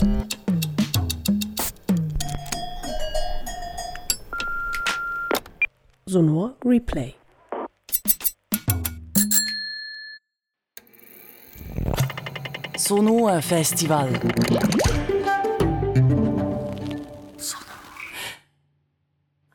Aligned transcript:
Sonohr 0.00 0.16
Replay. 6.64 7.16
Sonohr 12.78 13.42
Festival. 13.42 14.08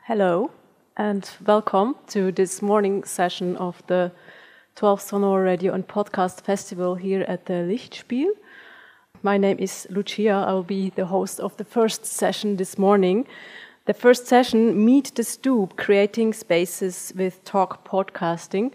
Hello 0.04 0.52
and 0.96 1.28
welcome 1.44 1.96
to 2.10 2.32
this 2.32 2.62
morning 2.62 3.04
session 3.04 3.58
of 3.58 3.82
the 3.88 4.12
12th 4.76 5.10
Sonohr 5.10 5.44
Radio 5.44 5.74
and 5.74 5.88
Podcast 5.88 6.42
Festival 6.42 6.94
here 6.94 7.26
at 7.28 7.48
the 7.48 7.54
Lichtspiel. 7.54 8.30
My 9.26 9.40
name 9.40 9.58
is 9.58 9.88
Lucia. 9.90 10.46
I 10.48 10.54
will 10.54 10.62
be 10.78 10.92
the 10.92 11.08
host 11.08 11.40
of 11.40 11.58
the 11.58 11.64
first 11.64 12.06
session 12.06 12.58
this 12.58 12.78
morning. 12.78 13.26
The 13.86 13.94
first 13.96 14.28
session, 14.28 14.86
Meet 14.86 15.16
the 15.16 15.24
Stoop, 15.24 15.78
creating 15.78 16.34
spaces 16.34 17.12
with 17.18 17.44
talk 17.44 17.84
podcasting. 17.84 18.72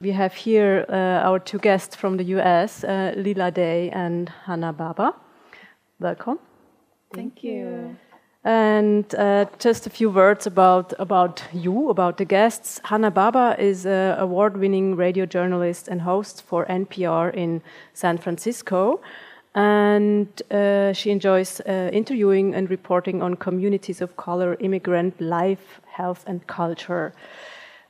We 0.00 0.12
have 0.12 0.34
here 0.34 0.86
uh, 0.88 1.26
our 1.28 1.40
two 1.40 1.58
guests 1.58 1.96
from 1.96 2.16
the 2.16 2.22
US, 2.36 2.84
uh, 2.84 3.12
Leila 3.16 3.50
Day 3.50 3.90
and 3.90 4.28
Hana 4.46 4.72
Baba. 4.72 5.14
Welcome. 5.98 6.38
Thank 7.12 7.42
you. 7.42 7.96
And 8.44 9.12
uh, 9.16 9.46
just 9.58 9.88
a 9.88 9.90
few 9.90 10.10
words 10.10 10.46
about, 10.46 10.94
about 11.00 11.42
you, 11.52 11.90
about 11.90 12.18
the 12.18 12.24
guests. 12.24 12.80
Hana 12.84 13.10
Baba 13.10 13.56
is 13.58 13.84
an 13.84 14.16
award 14.20 14.58
winning 14.58 14.94
radio 14.94 15.26
journalist 15.26 15.88
and 15.88 16.02
host 16.02 16.44
for 16.46 16.66
NPR 16.66 17.34
in 17.34 17.62
San 17.94 18.16
Francisco. 18.16 19.00
And 19.54 20.28
uh, 20.50 20.92
she 20.92 21.10
enjoys 21.10 21.60
uh, 21.60 21.90
interviewing 21.92 22.54
and 22.54 22.70
reporting 22.70 23.22
on 23.22 23.34
communities 23.34 24.00
of 24.00 24.16
color, 24.16 24.56
immigrant 24.60 25.20
life, 25.20 25.80
health, 25.86 26.24
and 26.26 26.46
culture. 26.46 27.12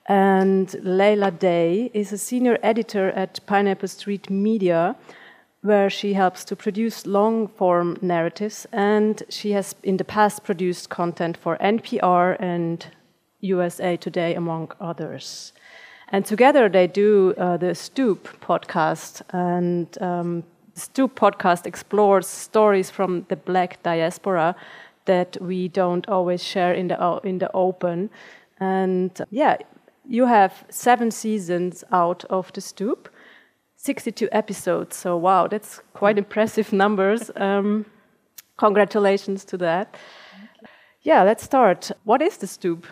And 0.07 0.75
Leila 0.83 1.33
Day 1.33 1.91
is 1.93 2.13
a 2.13 2.19
senior 2.19 2.59
editor 2.63 3.11
at 3.11 3.41
Pineapple 3.47 3.89
Street 3.89 4.31
Media 4.31 4.97
where 5.61 5.91
she 5.91 6.15
helps 6.15 6.45
to 6.45 6.57
produce 6.57 7.07
long 7.07 7.49
form 7.49 7.99
narratives. 8.01 8.67
And 8.73 9.23
she 9.29 9.53
has 9.53 9.75
in 9.83 9.97
the 9.97 10.05
past 10.05 10.45
produced 10.45 10.89
content 10.89 11.37
for 11.37 11.59
NPR 11.59 12.37
and 12.41 12.87
USA 13.41 13.97
Today, 13.97 14.35
among 14.35 14.73
others. 14.81 15.53
And 16.09 16.25
together 16.25 16.69
they 16.69 16.87
do 16.87 17.35
uh, 17.37 17.57
the 17.57 17.75
Stoop 17.75 18.41
podcast. 18.41 19.23
And 19.31 19.87
um, 20.01 20.45
the 20.79 20.83
Stoop 20.83 21.17
podcast 21.17 21.67
explores 21.67 22.29
stories 22.29 22.89
from 22.89 23.27
the 23.29 23.35
black 23.35 23.83
diaspora 23.83 24.55
that 25.07 25.37
we 25.41 25.67
don't 25.67 26.09
always 26.09 26.45
share 26.45 26.73
in 26.73 26.87
the, 26.87 27.21
in 27.25 27.39
the 27.39 27.51
open. 27.53 28.11
And 28.61 29.11
yeah, 29.31 29.57
you 30.07 30.27
have 30.27 30.65
seven 30.71 31.11
seasons 31.11 31.83
out 31.91 32.25
of 32.31 32.53
the 32.53 32.61
Stoop. 32.61 33.09
62 33.75 34.29
episodes. 34.31 34.97
So, 34.97 35.17
wow, 35.17 35.49
that's 35.49 35.81
quite 35.95 36.17
impressive 36.25 36.73
numbers. 36.73 37.31
Um, 37.35 37.85
congratulations 38.57 39.45
to 39.47 39.57
that. 39.59 39.97
Yeah, 41.03 41.25
let's 41.25 41.43
start. 41.43 41.91
What 42.05 42.23
is 42.23 42.37
the 42.37 42.47
stoop? 42.47 42.87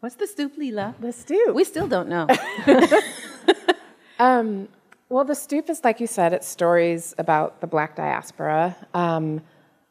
What's 0.00 0.16
the 0.16 0.26
stoop, 0.26 0.56
Lila? 0.56 0.94
The 1.00 1.12
stoop. 1.12 1.54
We 1.54 1.64
still 1.64 1.86
don't 1.88 2.08
know. 2.08 2.26
um, 4.18 4.68
well, 5.12 5.24
the 5.24 5.34
stoop 5.34 5.68
is, 5.68 5.84
like 5.84 6.00
you 6.00 6.06
said, 6.06 6.32
it's 6.32 6.48
stories 6.48 7.14
about 7.18 7.60
the 7.60 7.66
black 7.66 7.94
diaspora. 7.94 8.74
Um, 8.94 9.42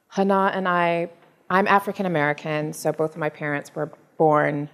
Hana 0.07 0.51
and 0.51 0.67
I, 0.67 1.11
I'm 1.47 1.67
African 1.67 2.07
American, 2.07 2.73
so 2.73 2.91
both 2.91 3.11
of 3.11 3.17
my 3.17 3.29
parents 3.29 3.75
were 3.75 3.91
born 4.17 4.67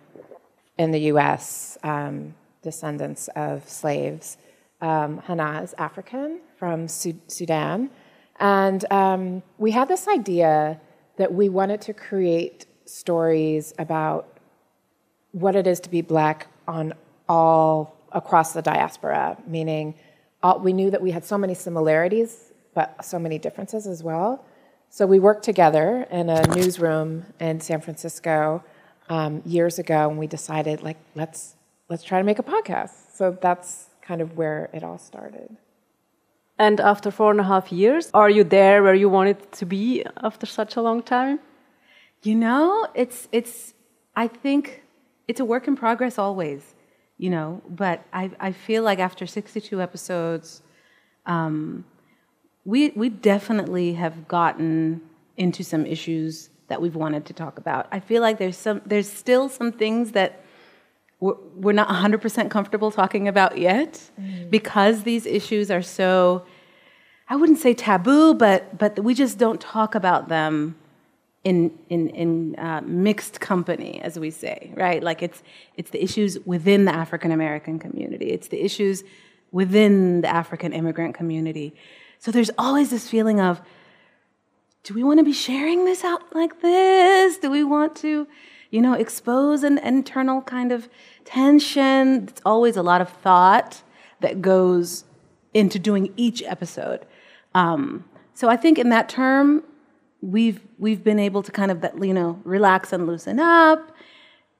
in 0.77 0.91
the 0.91 1.01
US, 1.11 1.77
um, 1.83 2.33
descendants 2.61 3.27
of 3.35 3.67
slaves. 3.67 4.37
Um, 4.79 5.17
Hana 5.17 5.63
is 5.63 5.75
African 5.77 6.39
from 6.57 6.87
Sudan. 6.87 7.89
And 8.39 8.85
um, 8.89 9.43
we 9.57 9.71
had 9.71 9.89
this 9.89 10.07
idea 10.07 10.79
that 11.17 11.33
we 11.33 11.49
wanted 11.49 11.81
to 11.81 11.93
create 11.93 12.67
stories 12.85 13.73
about 13.79 14.39
what 15.33 15.57
it 15.57 15.67
is 15.67 15.81
to 15.81 15.89
be 15.89 15.99
black 15.99 16.47
on 16.69 16.93
all 17.27 17.97
across 18.13 18.53
the 18.53 18.61
diaspora, 18.61 19.37
meaning 19.45 19.93
all, 20.47 20.59
we 20.67 20.73
knew 20.79 20.89
that 20.91 21.01
we 21.01 21.11
had 21.17 21.23
so 21.33 21.37
many 21.37 21.53
similarities, 21.53 22.31
but 22.77 22.87
so 23.03 23.17
many 23.25 23.37
differences 23.45 23.83
as 23.85 23.99
well. 24.09 24.31
So 24.89 25.05
we 25.05 25.19
worked 25.19 25.43
together 25.43 26.07
in 26.19 26.29
a 26.29 26.41
newsroom 26.55 27.09
in 27.39 27.59
San 27.59 27.81
Francisco 27.81 28.63
um, 29.09 29.41
years 29.45 29.75
ago, 29.79 30.09
and 30.09 30.17
we 30.17 30.27
decided, 30.27 30.75
like, 30.89 30.99
let's 31.21 31.55
let's 31.89 32.03
try 32.09 32.17
to 32.21 32.27
make 32.31 32.39
a 32.39 32.47
podcast. 32.55 32.95
So 33.17 33.23
that's 33.45 33.69
kind 34.01 34.21
of 34.21 34.37
where 34.39 34.69
it 34.73 34.83
all 34.83 34.99
started. 35.11 35.49
And 36.57 36.79
after 36.79 37.11
four 37.11 37.29
and 37.31 37.39
a 37.39 37.47
half 37.53 37.71
years, 37.71 38.09
are 38.13 38.31
you 38.37 38.43
there 38.43 38.81
where 38.85 38.95
you 38.95 39.09
wanted 39.09 39.37
to 39.59 39.65
be 39.65 40.03
after 40.29 40.45
such 40.45 40.75
a 40.79 40.81
long 40.81 41.03
time? 41.03 41.39
You 42.23 42.35
know, 42.35 42.87
it's 42.95 43.27
it's. 43.31 43.73
I 44.15 44.27
think 44.43 44.63
it's 45.27 45.39
a 45.39 45.45
work 45.53 45.67
in 45.67 45.75
progress 45.75 46.17
always. 46.17 46.61
You 47.17 47.29
know, 47.31 47.61
but 47.67 48.05
I 48.13 48.31
I 48.39 48.51
feel 48.51 48.83
like 48.83 48.99
after 48.99 49.25
62 49.25 49.81
episodes, 49.81 50.61
um, 51.25 51.85
we 52.63 52.89
we 52.89 53.09
definitely 53.09 53.93
have 53.93 54.27
gotten 54.27 55.01
into 55.35 55.63
some 55.63 55.85
issues 55.85 56.49
that 56.67 56.81
we've 56.81 56.95
wanted 56.95 57.25
to 57.25 57.33
talk 57.33 57.57
about. 57.57 57.87
I 57.91 57.99
feel 57.99 58.21
like 58.21 58.37
there's 58.37 58.57
some 58.57 58.81
there's 58.85 59.11
still 59.11 59.49
some 59.49 59.71
things 59.71 60.11
that 60.11 60.43
we're 61.19 61.35
we're 61.55 61.73
not 61.73 61.87
100% 61.89 62.49
comfortable 62.49 62.91
talking 62.91 63.27
about 63.27 63.57
yet 63.57 64.11
mm. 64.19 64.49
because 64.49 65.03
these 65.03 65.25
issues 65.25 65.71
are 65.71 65.81
so 65.81 66.45
i 67.29 67.35
wouldn't 67.35 67.57
say 67.57 67.73
taboo 67.73 68.33
but 68.33 68.77
but 68.77 69.03
we 69.03 69.13
just 69.13 69.37
don't 69.37 69.59
talk 69.59 69.95
about 69.95 70.29
them 70.29 70.75
in 71.47 71.57
in 71.89 72.09
in 72.09 72.55
uh, 72.67 72.81
mixed 72.85 73.39
company 73.39 73.93
as 74.01 74.13
we 74.23 74.29
say 74.43 74.71
right 74.75 75.01
like 75.09 75.21
it's 75.27 75.39
it's 75.79 75.91
the 75.91 76.01
issues 76.07 76.37
within 76.53 76.85
the 76.85 76.95
african 77.03 77.31
american 77.31 77.79
community 77.79 78.29
it's 78.37 78.49
the 78.49 78.61
issues 78.67 79.03
within 79.51 80.21
the 80.21 80.27
african 80.41 80.71
immigrant 80.73 81.13
community 81.15 81.69
so 82.19 82.31
there's 82.31 82.51
always 82.57 82.89
this 82.89 83.07
feeling 83.09 83.39
of 83.39 83.61
do 84.83 84.93
we 84.93 85.03
want 85.03 85.19
to 85.19 85.23
be 85.23 85.37
sharing 85.47 85.85
this 85.85 86.03
out 86.03 86.21
like 86.33 86.61
this 86.61 87.37
do 87.37 87.49
we 87.49 87.63
want 87.63 87.95
to 87.95 88.27
you 88.69 88.81
know, 88.81 88.93
expose 88.93 89.63
an 89.63 89.77
internal 89.79 90.41
kind 90.41 90.71
of 90.71 90.89
tension. 91.25 92.27
It's 92.27 92.41
always 92.45 92.75
a 92.75 92.83
lot 92.83 93.01
of 93.01 93.09
thought 93.09 93.81
that 94.19 94.41
goes 94.41 95.05
into 95.53 95.79
doing 95.79 96.13
each 96.17 96.43
episode. 96.43 97.05
Um, 97.55 98.05
so 98.33 98.49
I 98.49 98.57
think 98.57 98.77
in 98.77 98.89
that 98.89 99.09
term, 99.09 99.63
we've 100.21 100.61
we've 100.77 101.03
been 101.03 101.19
able 101.19 101.43
to 101.43 101.51
kind 101.51 101.71
of 101.71 101.83
you 102.03 102.13
know 102.13 102.39
relax 102.43 102.93
and 102.93 103.07
loosen 103.07 103.39
up 103.39 103.91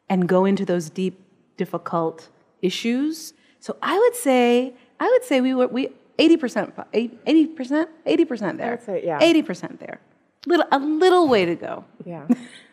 and 0.09 0.27
go 0.27 0.45
into 0.45 0.65
those 0.65 0.89
deep, 0.89 1.19
difficult 1.57 2.29
issues. 2.61 3.33
So 3.59 3.75
I 3.81 3.97
would 3.97 4.15
say 4.15 4.73
I 4.99 5.07
would 5.07 5.23
say 5.23 5.41
we 5.41 5.53
were 5.53 5.67
we 5.67 5.89
eighty 6.19 6.37
percent 6.37 6.73
eighty 6.93 7.47
percent 7.47 7.89
eighty 8.05 8.25
percent 8.25 8.57
there. 8.57 8.79
Say, 8.85 9.03
yeah. 9.05 9.19
Eighty 9.21 9.41
percent 9.41 9.79
there. 9.79 9.99
Little 10.45 10.67
a 10.71 10.79
little 10.79 11.27
way 11.27 11.45
to 11.45 11.55
go. 11.55 11.83
Yeah. 12.05 12.25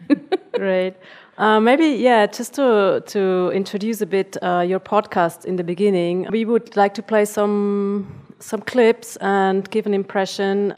Great. 0.52 0.94
Uh, 1.36 1.58
maybe, 1.58 1.86
yeah, 1.86 2.26
just 2.26 2.54
to, 2.54 3.02
to 3.06 3.50
introduce 3.52 4.00
a 4.00 4.06
bit 4.06 4.36
uh, 4.42 4.60
your 4.60 4.78
podcast 4.78 5.44
in 5.44 5.56
the 5.56 5.64
beginning, 5.64 6.28
we 6.30 6.44
would 6.44 6.76
like 6.76 6.94
to 6.94 7.02
play 7.02 7.24
some, 7.24 8.34
some 8.38 8.60
clips 8.60 9.16
and 9.16 9.68
give 9.70 9.86
an 9.86 9.94
impression. 9.94 10.74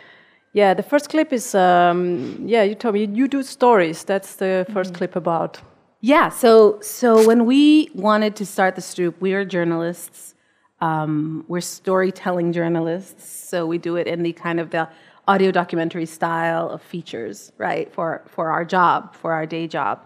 Yeah, 0.56 0.72
the 0.72 0.82
first 0.82 1.10
clip 1.10 1.34
is, 1.34 1.54
um, 1.54 2.38
yeah, 2.46 2.62
you 2.62 2.74
told 2.74 2.94
me 2.94 3.02
you, 3.02 3.08
you 3.12 3.28
do 3.28 3.42
stories. 3.42 4.04
That's 4.04 4.36
the 4.36 4.64
1st 4.70 4.74
mm 4.74 4.82
-hmm. 4.82 4.96
clip 4.96 5.16
about. 5.16 5.60
Yeah, 6.00 6.30
so, 6.30 6.78
so 6.80 7.08
when 7.26 7.44
we 7.44 7.90
wanted 7.94 8.36
to 8.36 8.44
start 8.44 8.74
the 8.74 8.80
Stoop, 8.80 9.14
we 9.20 9.34
are 9.34 9.44
journalists. 9.44 10.34
Um, 10.80 11.44
we're 11.48 11.66
storytelling 11.80 12.54
journalists, 12.54 13.48
so 13.50 13.66
we 13.66 13.78
do 13.78 13.96
it 13.96 14.06
in 14.06 14.22
the 14.22 14.32
kind 14.32 14.60
of 14.60 14.68
the 14.70 14.88
audio 15.26 15.50
documentary 15.50 16.06
style 16.06 16.66
of 16.74 16.80
features, 16.82 17.52
right, 17.58 17.92
for, 17.94 18.22
for 18.26 18.46
our 18.50 18.66
job, 18.66 19.00
for 19.20 19.32
our 19.32 19.46
day 19.46 19.66
job. 19.68 19.98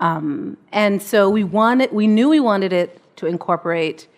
Um, 0.00 0.56
and 0.72 1.02
so 1.02 1.18
we 1.30 1.44
wanted, 1.44 1.88
we 1.92 2.06
knew 2.06 2.30
we 2.30 2.40
wanted 2.40 2.72
it 2.72 2.90
to 3.16 3.26
incorporate 3.26 4.08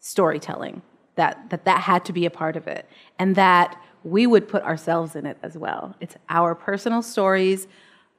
storytelling, 0.00 0.82
that, 1.14 1.34
that 1.50 1.64
that 1.64 1.80
had 1.80 2.04
to 2.04 2.12
be 2.12 2.26
a 2.26 2.30
part 2.30 2.56
of 2.56 2.66
it, 2.66 2.84
and 3.18 3.34
that 3.36 3.68
we 4.04 4.26
would 4.26 4.48
put 4.48 4.62
ourselves 4.62 5.16
in 5.16 5.26
it 5.26 5.38
as 5.42 5.56
well. 5.56 5.94
It's 6.00 6.16
our 6.28 6.54
personal 6.54 7.02
stories, 7.02 7.66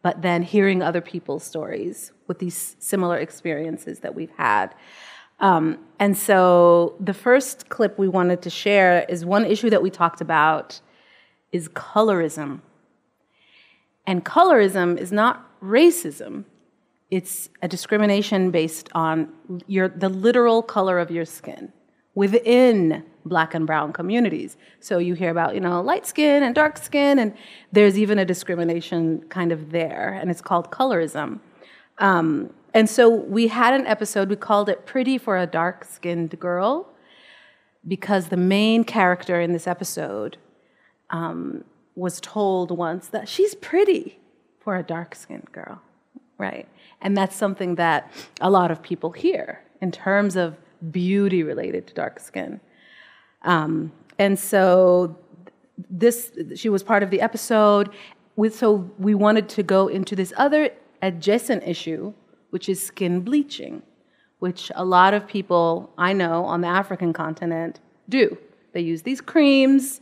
but 0.02 0.22
then 0.22 0.44
hearing 0.44 0.82
other 0.82 1.02
people's 1.02 1.44
stories 1.44 2.12
with 2.28 2.40
these 2.40 2.76
similar 2.80 3.18
experiences 3.18 4.00
that 4.00 4.16
we've 4.16 4.32
had. 4.38 4.74
Um, 5.40 5.80
and 6.00 6.18
so 6.18 6.96
the 7.00 7.14
first 7.14 7.70
clip 7.70 7.98
we 7.98 8.08
wanted 8.08 8.42
to 8.42 8.50
share 8.50 9.06
is 9.08 9.26
one 9.26 9.46
issue 9.46 9.70
that 9.70 9.82
we 9.82 9.90
talked 9.90 10.22
about 10.22 10.82
is 11.52 11.70
colorism. 11.70 12.62
And 14.06 14.26
colorism 14.26 14.98
is 14.98 15.12
not 15.12 15.46
racism. 15.62 16.46
It's 17.10 17.50
a 17.62 17.68
discrimination 17.68 18.52
based 18.52 18.90
on 18.94 19.32
your, 19.68 19.88
the 19.88 20.10
literal 20.10 20.62
color 20.62 21.00
of 21.00 21.10
your 21.10 21.26
skin 21.26 21.72
within 22.16 23.04
black 23.26 23.54
and 23.54 23.68
brown 23.68 23.94
communities. 23.94 24.58
So 24.80 24.98
you 24.98 25.14
hear 25.14 25.30
about, 25.30 25.54
you 25.56 25.62
know, 25.62 25.82
light 25.82 26.06
skin 26.06 26.44
and 26.44 26.56
dark 26.56 26.78
skin, 26.78 27.20
and 27.20 27.34
there's 27.72 27.98
even 27.98 28.18
a 28.20 28.26
discrimination 28.26 29.24
kind 29.30 29.52
of 29.52 29.72
there, 29.72 30.18
and 30.20 30.32
it's 30.32 30.42
called 30.42 30.72
colorism. 30.72 31.40
Um, 32.00 32.54
and 32.74 32.90
so 32.90 33.10
we 33.10 33.48
had 33.48 33.74
an 33.74 33.86
episode, 33.88 34.30
we 34.30 34.36
called 34.36 34.70
it 34.70 34.86
Pretty 34.86 35.18
for 35.18 35.38
a 35.38 35.46
Dark 35.46 35.86
Skinned 35.86 36.40
Girl, 36.40 36.88
because 37.88 38.28
the 38.28 38.38
main 38.38 38.84
character 38.84 39.40
in 39.40 39.54
this 39.54 39.68
episode 39.68 40.38
um, 41.10 41.64
was 41.96 42.20
told 42.22 42.72
once 42.72 43.08
that 43.08 43.28
she's 43.28 43.56
pretty 43.56 44.20
for 44.60 44.76
a 44.76 44.84
dark 44.84 45.16
skinned 45.16 45.52
girl, 45.52 45.82
right? 46.38 46.68
And 47.02 47.18
that's 47.18 47.36
something 47.36 47.76
that 47.76 48.12
a 48.42 48.50
lot 48.50 48.72
of 48.72 48.82
people 48.82 49.12
hear 49.12 49.64
in 49.82 49.92
terms 49.92 50.36
of 50.36 50.58
beauty 50.92 51.44
related 51.44 51.88
to 51.88 51.94
dark 51.94 52.20
skin. 52.20 52.60
Um, 53.44 53.92
and 54.18 54.38
so 54.38 55.18
this 55.90 56.32
she 56.56 56.70
was 56.70 56.84
part 56.84 57.04
of 57.04 57.10
the 57.10 57.22
episode. 57.22 57.90
With, 58.36 58.56
so 58.56 58.90
we 58.98 59.16
wanted 59.16 59.50
to 59.50 59.64
go 59.64 59.88
into 59.88 60.16
this 60.16 60.34
other 60.38 60.70
adjacent 61.02 61.64
issue, 61.68 62.14
which 62.52 62.70
is 62.70 62.82
skin 62.82 63.22
bleaching, 63.22 63.82
which 64.40 64.72
a 64.76 64.86
lot 64.86 65.14
of 65.14 65.28
people 65.28 65.92
I 65.98 66.14
know 66.14 66.46
on 66.46 66.62
the 66.62 66.68
African 66.68 67.12
continent 67.14 67.80
do. 68.08 68.38
They 68.72 68.82
use 68.82 69.02
these 69.02 69.20
creams, 69.20 70.02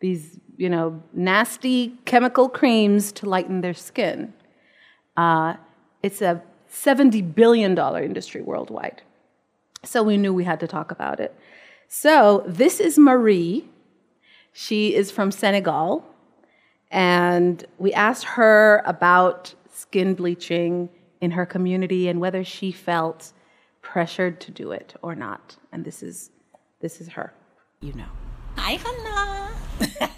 these 0.00 0.38
you 0.56 0.68
know 0.68 1.02
nasty 1.12 1.98
chemical 2.04 2.48
creams 2.48 3.12
to 3.12 3.28
lighten 3.28 3.60
their 3.60 3.74
skin. 3.74 4.32
Uh, 5.16 5.54
it's 6.02 6.22
a 6.22 6.42
$70 6.72 7.34
billion 7.34 7.78
industry 7.78 8.40
worldwide. 8.40 9.02
So 9.84 10.02
we 10.02 10.16
knew 10.16 10.32
we 10.32 10.44
had 10.44 10.60
to 10.60 10.66
talk 10.66 10.90
about 10.90 11.20
it. 11.20 11.34
So 11.88 12.44
this 12.46 12.80
is 12.80 12.98
Marie. 12.98 13.68
She 14.52 14.94
is 14.94 15.10
from 15.10 15.30
Senegal. 15.30 16.04
And 16.90 17.64
we 17.78 17.92
asked 17.92 18.24
her 18.24 18.82
about 18.84 19.54
skin 19.72 20.14
bleaching 20.14 20.90
in 21.20 21.32
her 21.32 21.46
community 21.46 22.08
and 22.08 22.20
whether 22.20 22.44
she 22.44 22.70
felt 22.70 23.32
pressured 23.80 24.40
to 24.40 24.50
do 24.50 24.72
it 24.72 24.94
or 25.02 25.14
not. 25.14 25.56
And 25.72 25.84
this 25.84 26.02
is 26.02 26.30
this 26.80 27.00
is 27.00 27.08
her. 27.08 27.32
You 27.80 27.94
know. 27.94 28.08
Hi, 28.56 28.72
Hana. 28.72 29.50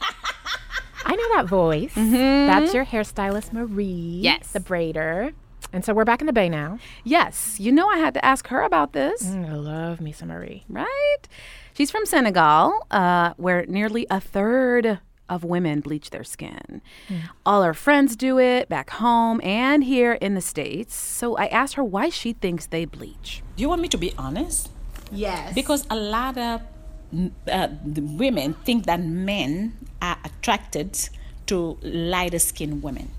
I 1.06 1.16
know 1.16 1.36
that 1.36 1.46
voice. 1.46 1.94
Mm-hmm. 1.94 2.46
That's 2.46 2.74
your 2.74 2.84
hairstylist, 2.84 3.52
Marie. 3.52 4.20
Yes. 4.22 4.52
The 4.52 4.60
braider. 4.60 5.32
And 5.74 5.84
so 5.84 5.92
we're 5.92 6.04
back 6.04 6.20
in 6.20 6.28
the 6.28 6.32
Bay 6.32 6.48
now. 6.48 6.78
Yes, 7.02 7.58
you 7.58 7.72
know 7.72 7.88
I 7.88 7.98
had 7.98 8.14
to 8.14 8.24
ask 8.24 8.46
her 8.46 8.62
about 8.62 8.92
this. 8.92 9.24
Mm, 9.24 9.50
I 9.50 9.54
love 9.54 10.00
me 10.00 10.12
some 10.12 10.28
Marie. 10.28 10.64
right? 10.68 11.22
She's 11.72 11.90
from 11.90 12.06
Senegal, 12.06 12.86
uh, 12.92 13.34
where 13.38 13.66
nearly 13.66 14.06
a 14.08 14.20
third 14.20 15.00
of 15.28 15.42
women 15.42 15.80
bleach 15.80 16.10
their 16.10 16.22
skin. 16.22 16.80
All 17.44 17.64
her 17.64 17.74
friends 17.74 18.14
do 18.14 18.38
it 18.38 18.68
back 18.68 18.90
home 18.90 19.40
and 19.42 19.82
here 19.82 20.12
in 20.12 20.34
the 20.36 20.40
States. 20.40 20.94
So 20.94 21.36
I 21.36 21.46
asked 21.46 21.74
her 21.74 21.82
why 21.82 22.08
she 22.08 22.34
thinks 22.34 22.66
they 22.66 22.84
bleach. 22.84 23.42
Do 23.56 23.62
you 23.62 23.68
want 23.68 23.82
me 23.82 23.88
to 23.88 23.98
be 23.98 24.12
honest? 24.16 24.70
Yes. 25.10 25.54
Because 25.54 25.86
a 25.90 25.96
lot 25.96 26.38
of 26.38 26.60
mm, 27.12 27.32
uh, 27.50 27.68
women 27.84 28.54
think 28.64 28.86
that 28.86 29.02
men 29.02 29.76
are 30.00 30.18
attracted 30.24 30.96
to 31.46 31.78
lighter 31.82 32.38
skinned 32.38 32.84
women. 32.84 33.10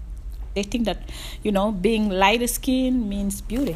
They 0.55 0.63
think 0.63 0.85
that, 0.85 1.09
you 1.43 1.51
know, 1.51 1.71
being 1.71 2.09
lighter 2.09 2.47
skinned 2.47 3.09
means 3.09 3.41
beauty. 3.41 3.75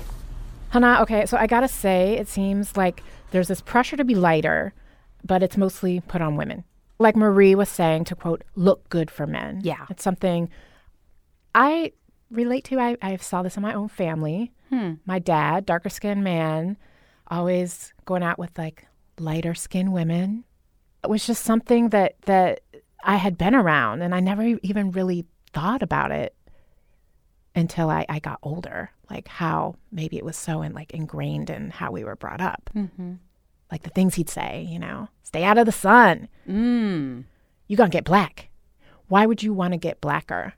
Hana, 0.70 1.00
okay, 1.02 1.26
so 1.26 1.38
I 1.38 1.46
gotta 1.46 1.68
say, 1.68 2.14
it 2.18 2.28
seems 2.28 2.78
like 2.78 3.04
there's 3.31 3.50
this 3.50 3.62
pressure 3.62 3.98
to 3.98 4.06
be 4.06 4.16
lighter, 4.16 4.74
but 5.24 5.44
it's 5.44 5.58
mostly 5.58 6.00
put 6.00 6.22
on 6.22 6.38
women. 6.38 6.64
Like 6.98 7.16
Marie 7.16 7.56
was 7.56 7.70
saying, 7.70 8.06
to 8.06 8.16
quote, 8.16 8.44
look 8.56 8.88
good 8.90 9.12
for 9.12 9.28
men. 9.28 9.62
Yeah. 9.64 9.86
It's 9.90 10.04
something 10.04 10.50
I 11.54 11.92
relate 12.31 12.64
to. 12.66 12.80
I, 12.80 12.98
I 13.02 13.18
saw 13.18 13.42
this 13.42 13.58
in 13.58 13.64
my 13.64 13.74
own 13.74 13.90
family. 13.90 14.52
Hmm. 14.70 14.94
My 15.06 15.20
dad, 15.20 15.66
darker 15.66 15.90
skinned 15.90 16.24
man, 16.24 16.78
always 17.28 17.94
going 18.06 18.24
out 18.24 18.40
with 18.40 18.58
like 18.58 18.86
lighter 19.18 19.54
skinned 19.54 19.92
women. 19.92 20.44
It 21.04 21.10
was 21.10 21.26
just 21.26 21.44
something 21.44 21.90
that, 21.90 22.22
that 22.24 22.62
I 23.04 23.16
had 23.16 23.38
been 23.38 23.56
around, 23.56 24.02
and 24.02 24.14
I 24.14 24.20
never 24.20 24.44
even 24.62 24.92
really 24.92 25.26
thought 25.54 25.81
about 25.81 26.12
it 26.12 26.36
until 27.56 27.90
I, 27.90 28.06
I 28.07 28.19
got 28.19 28.40
older, 28.44 28.92
like 29.10 29.28
how 29.28 29.75
maybe 29.92 30.18
it 30.18 30.25
was 30.25 30.38
so 30.38 30.62
in, 30.62 30.74
like 30.74 30.94
ingrained 30.94 31.50
in 31.50 31.72
how 31.72 31.92
we 31.92 32.04
were 32.04 32.16
brought 32.16 32.42
up. 32.42 32.69
Like 33.72 33.84
the 33.84 33.90
things 33.90 34.16
he'd 34.16 34.30
say, 34.30 34.66
you 34.69 34.80
know, 34.80 35.10
stay 35.24 35.44
out 35.44 35.57
of 35.57 35.66
the 35.66 35.72
sun. 35.72 36.28
Mm. 36.48 37.25
You're 37.68 37.78
going 37.78 37.92
to 37.92 37.96
get 37.96 38.04
black. 38.04 38.50
Why 39.07 39.25
would 39.25 39.44
you 39.44 39.54
want 39.54 39.74
to 39.74 39.78
get 39.78 40.01
blacker? 40.01 40.54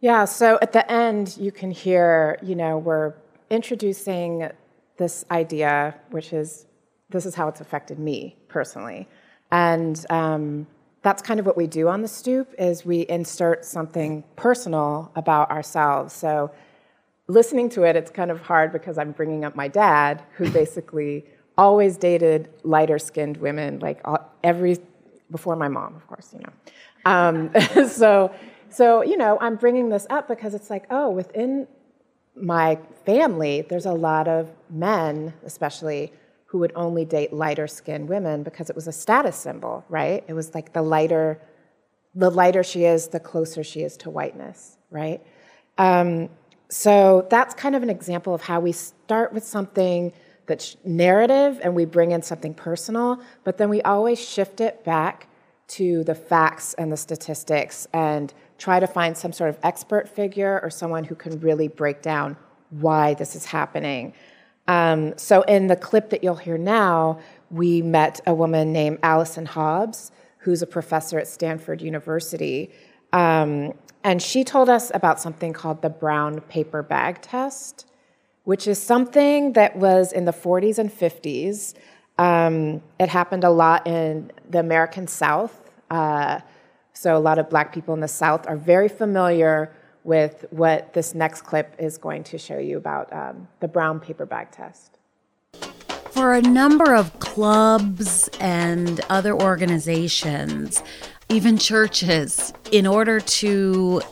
Yeah, 0.00 0.24
so 0.24 0.58
at 0.60 0.72
the 0.72 0.90
end, 0.90 1.36
you 1.38 1.52
can 1.52 1.70
hear, 1.70 2.38
you 2.42 2.56
know, 2.56 2.76
we're 2.76 3.14
introducing 3.50 4.50
this 4.96 5.24
idea, 5.30 5.94
which 6.10 6.32
is 6.32 6.66
this 7.10 7.24
is 7.24 7.34
how 7.34 7.48
it's 7.48 7.60
affected 7.60 7.98
me 7.98 8.36
personally. 8.48 9.08
And 9.50 10.04
um, 10.10 10.66
that's 11.02 11.20
kind 11.20 11.40
of 11.40 11.46
what 11.46 11.56
we 11.56 11.66
do 11.66 11.88
on 11.88 12.00
the 12.00 12.08
stoop 12.08 12.54
is 12.58 12.84
we 12.84 13.00
insert 13.08 13.64
something 13.64 14.22
personal 14.36 15.10
about 15.16 15.50
ourselves. 15.50 16.14
So 16.14 16.50
listening 17.26 17.68
to 17.70 17.82
it, 17.82 17.96
it's 17.96 18.10
kind 18.10 18.30
of 18.30 18.40
hard 18.40 18.72
because 18.72 18.98
I'm 18.98 19.10
bringing 19.12 19.44
up 19.44 19.56
my 19.56 19.68
dad, 19.68 20.22
who 20.36 20.48
basically 20.62 21.24
always 21.58 21.96
dated 21.96 22.48
lighter 22.62 22.98
skinned 22.98 23.36
women, 23.36 23.80
like 23.80 24.00
all, 24.04 24.30
every, 24.44 24.78
before 25.30 25.56
my 25.56 25.68
mom, 25.68 25.96
of 25.96 26.06
course, 26.06 26.32
you 26.32 26.40
know. 26.40 26.52
Um, 27.04 27.50
so, 27.88 28.32
so, 28.68 29.02
you 29.02 29.16
know, 29.16 29.38
I'm 29.40 29.56
bringing 29.56 29.88
this 29.88 30.06
up 30.08 30.28
because 30.28 30.54
it's 30.54 30.70
like, 30.70 30.86
oh, 30.90 31.10
within 31.10 31.66
my 32.34 32.78
family, 33.04 33.62
there's 33.62 33.86
a 33.86 33.92
lot 33.92 34.28
of 34.28 34.50
men, 34.70 35.34
especially, 35.44 36.12
who 36.52 36.58
would 36.58 36.72
only 36.76 37.06
date 37.06 37.32
lighter 37.32 37.66
skinned 37.66 38.06
women 38.06 38.42
because 38.42 38.68
it 38.68 38.76
was 38.76 38.86
a 38.86 38.92
status 38.92 39.36
symbol, 39.36 39.82
right? 39.88 40.22
It 40.28 40.34
was 40.34 40.54
like 40.54 40.74
the 40.74 40.82
lighter, 40.82 41.40
the 42.14 42.28
lighter 42.28 42.62
she 42.62 42.84
is, 42.84 43.08
the 43.08 43.20
closer 43.20 43.64
she 43.64 43.80
is 43.80 43.96
to 43.96 44.10
whiteness, 44.10 44.76
right? 44.90 45.22
Um, 45.78 46.28
so 46.68 47.26
that's 47.30 47.54
kind 47.54 47.74
of 47.74 47.82
an 47.82 47.88
example 47.88 48.34
of 48.34 48.42
how 48.42 48.60
we 48.60 48.72
start 48.72 49.32
with 49.32 49.44
something 49.44 50.12
that's 50.44 50.76
narrative 50.84 51.58
and 51.62 51.74
we 51.74 51.86
bring 51.86 52.10
in 52.10 52.20
something 52.20 52.52
personal, 52.52 53.22
but 53.44 53.56
then 53.56 53.70
we 53.70 53.80
always 53.80 54.20
shift 54.20 54.60
it 54.60 54.84
back 54.84 55.28
to 55.68 56.04
the 56.04 56.14
facts 56.14 56.74
and 56.74 56.92
the 56.92 56.98
statistics 56.98 57.86
and 57.94 58.34
try 58.58 58.78
to 58.78 58.86
find 58.86 59.16
some 59.16 59.32
sort 59.32 59.48
of 59.48 59.58
expert 59.62 60.06
figure 60.06 60.60
or 60.62 60.68
someone 60.68 61.04
who 61.04 61.14
can 61.14 61.40
really 61.40 61.68
break 61.68 62.02
down 62.02 62.36
why 62.68 63.14
this 63.14 63.34
is 63.34 63.46
happening. 63.46 64.12
Um, 64.68 65.16
so 65.16 65.42
in 65.42 65.66
the 65.66 65.76
clip 65.76 66.10
that 66.10 66.22
you'll 66.22 66.36
hear 66.36 66.58
now, 66.58 67.18
we 67.50 67.82
met 67.82 68.20
a 68.26 68.34
woman 68.34 68.72
named 68.72 68.98
Allyson 69.02 69.46
Hobbs, 69.46 70.12
who's 70.38 70.62
a 70.62 70.66
professor 70.66 71.18
at 71.18 71.28
Stanford 71.28 71.82
University. 71.82 72.70
Um, 73.12 73.74
and 74.04 74.20
she 74.20 74.42
told 74.42 74.68
us 74.68 74.90
about 74.94 75.20
something 75.20 75.52
called 75.52 75.82
the 75.82 75.90
brown 75.90 76.40
paper 76.42 76.82
bag 76.82 77.20
test, 77.20 77.86
which 78.44 78.66
is 78.66 78.82
something 78.82 79.52
that 79.52 79.76
was 79.76 80.12
in 80.12 80.24
the 80.24 80.32
40s 80.32 80.78
and 80.78 80.90
50s. 80.90 81.74
Um, 82.18 82.82
it 82.98 83.08
happened 83.08 83.44
a 83.44 83.50
lot 83.50 83.86
in 83.86 84.32
the 84.48 84.58
American 84.58 85.06
South. 85.06 85.70
Uh, 85.90 86.40
so 86.92 87.16
a 87.16 87.20
lot 87.20 87.38
of 87.38 87.48
black 87.48 87.72
people 87.72 87.94
in 87.94 88.00
the 88.00 88.08
South 88.08 88.46
are 88.48 88.56
very 88.56 88.88
familiar 88.88 89.72
with 90.04 90.44
what 90.50 90.92
this 90.94 91.14
next 91.14 91.42
clip 91.42 91.74
is 91.78 91.98
going 91.98 92.24
to 92.24 92.38
show 92.38 92.58
you 92.58 92.76
about 92.76 93.12
um, 93.12 93.48
the 93.60 93.68
brown 93.68 94.00
paper 94.00 94.26
bag 94.26 94.50
test. 94.50 94.98
For 96.10 96.34
a 96.34 96.42
number 96.42 96.94
of 96.94 97.18
clubs 97.20 98.28
and 98.40 99.00
other 99.08 99.34
organizations, 99.34 100.82
even 101.28 101.56
churches, 101.56 102.52
in 102.70 102.86
order 102.86 103.20
to 103.20 104.02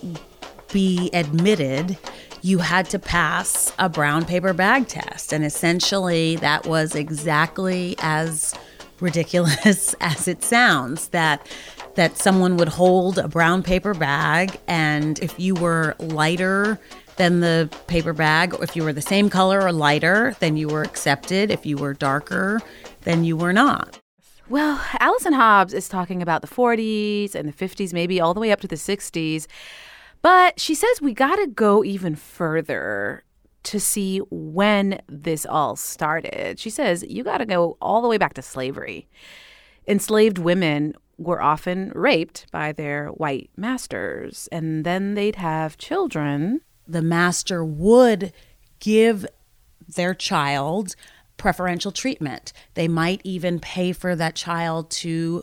be 0.72 1.10
admitted, 1.12 1.98
you 2.42 2.58
had 2.58 2.88
to 2.90 2.98
pass 2.98 3.72
a 3.78 3.88
brown 3.88 4.24
paper 4.24 4.54
bag 4.54 4.88
test. 4.88 5.32
And 5.32 5.44
essentially, 5.44 6.36
that 6.36 6.66
was 6.66 6.94
exactly 6.94 7.96
as 7.98 8.54
ridiculous 9.00 9.94
as 10.00 10.28
it 10.28 10.42
sounds 10.42 11.08
that 11.08 11.46
that 11.94 12.16
someone 12.16 12.56
would 12.56 12.68
hold 12.68 13.18
a 13.18 13.28
brown 13.28 13.62
paper 13.62 13.94
bag 13.94 14.58
and 14.66 15.18
if 15.20 15.38
you 15.38 15.54
were 15.54 15.94
lighter 15.98 16.78
than 17.16 17.40
the 17.40 17.68
paper 17.86 18.12
bag 18.12 18.54
or 18.54 18.64
if 18.64 18.74
you 18.74 18.82
were 18.82 18.92
the 18.92 19.02
same 19.02 19.28
color 19.28 19.60
or 19.60 19.72
lighter 19.72 20.34
then 20.40 20.56
you 20.56 20.68
were 20.68 20.82
accepted 20.82 21.50
if 21.50 21.66
you 21.66 21.76
were 21.76 21.94
darker 21.94 22.60
then 23.02 23.24
you 23.24 23.36
were 23.36 23.52
not 23.52 23.98
Well, 24.48 24.80
Allyson 24.98 25.32
Hobbs 25.34 25.72
is 25.72 25.88
talking 25.88 26.22
about 26.22 26.42
the 26.42 26.48
40s 26.48 27.36
and 27.36 27.48
the 27.48 27.52
50s, 27.52 27.92
maybe 27.92 28.20
all 28.20 28.34
the 28.34 28.40
way 28.40 28.50
up 28.50 28.60
to 28.60 28.66
the 28.66 28.74
60s. 28.74 29.46
But 30.22 30.58
she 30.58 30.74
says 30.74 31.00
we 31.00 31.14
got 31.14 31.36
to 31.36 31.46
go 31.46 31.84
even 31.84 32.16
further 32.16 33.22
to 33.62 33.78
see 33.78 34.18
when 34.30 35.00
this 35.08 35.46
all 35.46 35.76
started. 35.76 36.58
She 36.58 36.70
says 36.70 37.04
you 37.08 37.22
got 37.22 37.38
to 37.38 37.46
go 37.46 37.76
all 37.80 38.02
the 38.02 38.08
way 38.08 38.18
back 38.18 38.34
to 38.34 38.42
slavery. 38.42 39.08
Enslaved 39.86 40.38
women 40.38 40.94
were 41.18 41.42
often 41.42 41.92
raped 41.94 42.46
by 42.50 42.72
their 42.72 43.08
white 43.08 43.50
masters, 43.56 44.48
and 44.50 44.84
then 44.84 45.14
they'd 45.14 45.36
have 45.36 45.76
children. 45.76 46.60
The 46.88 47.02
master 47.02 47.64
would 47.64 48.32
give 48.78 49.26
their 49.86 50.14
child 50.14 50.94
preferential 51.36 51.92
treatment. 51.92 52.52
They 52.74 52.88
might 52.88 53.20
even 53.24 53.60
pay 53.60 53.92
for 53.92 54.14
that 54.16 54.34
child 54.34 54.90
to 54.90 55.42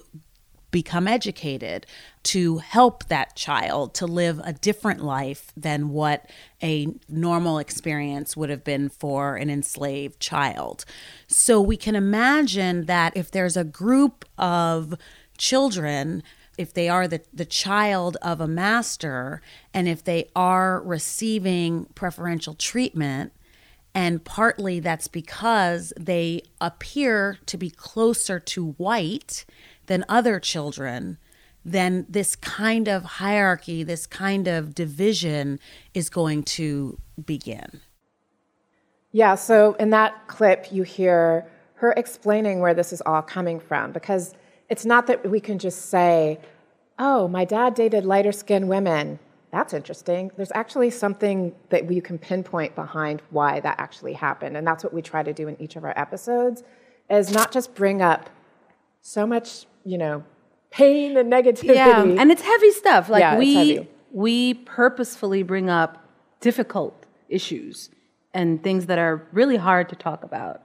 become 0.71 1.07
educated, 1.07 1.85
to 2.23 2.57
help 2.57 3.05
that 3.05 3.35
child 3.35 3.93
to 3.95 4.05
live 4.05 4.41
a 4.43 4.53
different 4.53 5.01
life 5.01 5.51
than 5.55 5.89
what 5.89 6.29
a 6.61 6.87
normal 7.07 7.57
experience 7.57 8.35
would 8.35 8.49
have 8.49 8.63
been 8.63 8.89
for 8.89 9.35
an 9.35 9.49
enslaved 9.49 10.19
child. 10.19 10.83
So 11.27 11.61
we 11.61 11.77
can 11.77 11.95
imagine 11.95 12.85
that 12.85 13.15
if 13.15 13.31
there's 13.31 13.55
a 13.55 13.63
group 13.63 14.25
of 14.37 14.95
children 15.37 16.23
if 16.57 16.73
they 16.73 16.89
are 16.89 17.07
the, 17.07 17.21
the 17.33 17.45
child 17.45 18.17
of 18.21 18.41
a 18.41 18.47
master 18.47 19.41
and 19.73 19.87
if 19.87 20.03
they 20.03 20.27
are 20.35 20.81
receiving 20.81 21.85
preferential 21.93 22.55
treatment, 22.55 23.31
and 23.93 24.23
partly 24.23 24.79
that's 24.79 25.07
because 25.07 25.93
they 25.99 26.41
appear 26.59 27.37
to 27.45 27.57
be 27.57 27.69
closer 27.69 28.39
to 28.39 28.71
white 28.73 29.45
than 29.87 30.05
other 30.07 30.39
children, 30.39 31.17
then 31.65 32.05
this 32.07 32.35
kind 32.35 32.87
of 32.87 33.03
hierarchy, 33.03 33.83
this 33.83 34.05
kind 34.07 34.47
of 34.47 34.73
division 34.73 35.59
is 35.93 36.09
going 36.09 36.43
to 36.43 36.99
begin. 37.25 37.81
Yeah, 39.11 39.35
so 39.35 39.73
in 39.73 39.89
that 39.89 40.27
clip, 40.27 40.71
you 40.71 40.83
hear 40.83 41.45
her 41.75 41.93
explaining 41.97 42.59
where 42.59 42.73
this 42.73 42.93
is 42.93 43.01
all 43.05 43.21
coming 43.21 43.59
from 43.59 43.91
because 43.91 44.33
it's 44.69 44.85
not 44.85 45.07
that 45.07 45.29
we 45.29 45.39
can 45.39 45.59
just 45.59 45.89
say, 45.89 46.39
oh, 46.99 47.27
my 47.27 47.45
dad 47.45 47.73
dated 47.73 48.05
lighter 48.05 48.31
skinned 48.31 48.69
women 48.69 49.19
that's 49.51 49.73
interesting. 49.73 50.31
There's 50.35 50.51
actually 50.53 50.89
something 50.89 51.55
that 51.69 51.85
we 51.85 52.01
can 52.01 52.17
pinpoint 52.17 52.75
behind 52.75 53.21
why 53.29 53.59
that 53.61 53.79
actually 53.79 54.13
happened. 54.13 54.57
And 54.57 54.67
that's 54.67 54.83
what 54.83 54.93
we 54.93 55.01
try 55.01 55.23
to 55.23 55.33
do 55.33 55.47
in 55.47 55.59
each 55.61 55.75
of 55.75 55.83
our 55.83 55.97
episodes 55.97 56.63
is 57.09 57.31
not 57.31 57.51
just 57.51 57.73
bring 57.73 58.01
up 58.01 58.29
so 59.01 59.25
much, 59.25 59.65
you 59.87 59.97
know, 59.97 60.23
pain 60.71 61.17
and 61.17 61.31
negativity. 61.31 61.75
Yeah, 61.75 62.03
and 62.03 62.31
it's 62.31 62.41
heavy 62.41 62.71
stuff. 62.71 63.09
Like 63.09 63.21
yeah, 63.21 63.37
we 63.37 63.87
we 64.11 64.53
purposefully 64.53 65.43
bring 65.43 65.69
up 65.69 66.03
difficult 66.41 67.05
issues 67.29 67.89
and 68.33 68.63
things 68.63 68.85
that 68.87 68.99
are 68.99 69.27
really 69.31 69.57
hard 69.57 69.89
to 69.89 69.95
talk 69.95 70.23
about. 70.23 70.61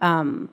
Um, 0.00 0.50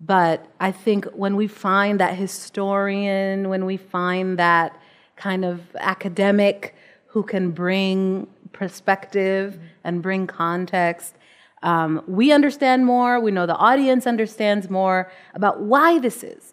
but 0.00 0.46
I 0.58 0.72
think 0.72 1.04
when 1.06 1.36
we 1.36 1.46
find 1.46 2.00
that 2.00 2.16
historian, 2.16 3.48
when 3.48 3.64
we 3.66 3.76
find 3.76 4.38
that 4.38 4.80
kind 5.16 5.44
of 5.44 5.60
academic 5.76 6.74
who 7.06 7.22
can 7.22 7.50
bring 7.50 8.26
perspective 8.52 9.58
and 9.84 10.02
bring 10.02 10.26
context. 10.26 11.14
Um, 11.62 12.02
we 12.06 12.32
understand 12.32 12.86
more, 12.86 13.20
we 13.20 13.30
know 13.30 13.46
the 13.46 13.56
audience 13.56 14.06
understands 14.06 14.68
more 14.68 15.10
about 15.34 15.60
why 15.60 15.98
this 15.98 16.24
is. 16.24 16.51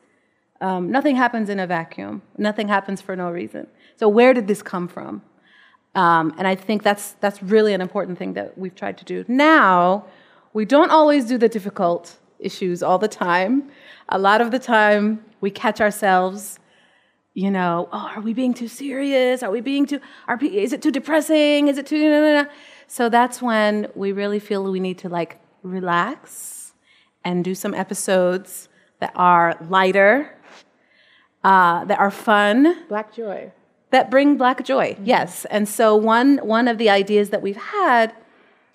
Um, 0.61 0.91
nothing 0.91 1.15
happens 1.15 1.49
in 1.49 1.59
a 1.59 1.67
vacuum, 1.67 2.21
nothing 2.37 2.67
happens 2.67 3.01
for 3.01 3.15
no 3.15 3.31
reason. 3.31 3.67
So, 3.95 4.09
where 4.09 4.33
did 4.33 4.47
this 4.47 4.61
come 4.61 4.87
from? 4.87 5.21
Um, 5.95 6.33
and 6.37 6.47
I 6.47 6.55
think 6.55 6.83
that's, 6.83 7.13
that's 7.13 7.41
really 7.41 7.73
an 7.73 7.81
important 7.81 8.17
thing 8.19 8.33
that 8.33 8.57
we've 8.57 8.75
tried 8.75 8.97
to 8.99 9.05
do. 9.05 9.25
Now, 9.27 10.05
we 10.53 10.65
don't 10.65 10.91
always 10.91 11.25
do 11.25 11.37
the 11.37 11.49
difficult 11.49 12.17
issues 12.37 12.83
all 12.83 12.99
the 12.99 13.07
time. 13.07 13.71
A 14.09 14.19
lot 14.19 14.39
of 14.39 14.51
the 14.51 14.59
time, 14.59 15.25
we 15.41 15.49
catch 15.49 15.81
ourselves 15.81 16.59
you 17.39 17.51
know, 17.51 17.87
oh, 17.93 18.11
are 18.15 18.21
we 18.21 18.33
being 18.33 18.53
too 18.53 18.67
serious? 18.67 19.43
Are 19.43 19.51
we 19.51 19.61
being 19.61 19.85
too, 19.85 20.01
are, 20.27 20.37
is 20.43 20.73
it 20.73 20.81
too 20.81 20.91
depressing? 20.91 21.69
Is 21.69 21.77
it 21.77 21.85
too, 21.85 22.09
no, 22.09 22.21
no, 22.21 22.43
no. 22.43 22.49
So 22.87 23.07
that's 23.07 23.41
when 23.41 23.87
we 23.95 24.11
really 24.11 24.39
feel 24.39 24.63
we 24.63 24.79
need 24.79 24.97
to 24.99 25.09
like 25.09 25.39
relax 25.63 26.73
and 27.23 27.43
do 27.43 27.53
some 27.55 27.73
episodes 27.73 28.67
that 28.99 29.13
are 29.15 29.55
lighter, 29.69 30.35
uh, 31.43 31.85
that 31.85 31.99
are 31.99 32.11
fun. 32.11 32.87
Black 32.87 33.13
joy. 33.13 33.51
That 33.91 34.11
bring 34.11 34.37
black 34.37 34.63
joy, 34.63 34.93
mm-hmm. 34.93 35.05
yes. 35.05 35.45
And 35.45 35.67
so 35.67 35.95
one, 35.95 36.37
one 36.39 36.67
of 36.67 36.77
the 36.77 36.89
ideas 36.89 37.29
that 37.31 37.41
we've 37.41 37.57
had, 37.57 38.13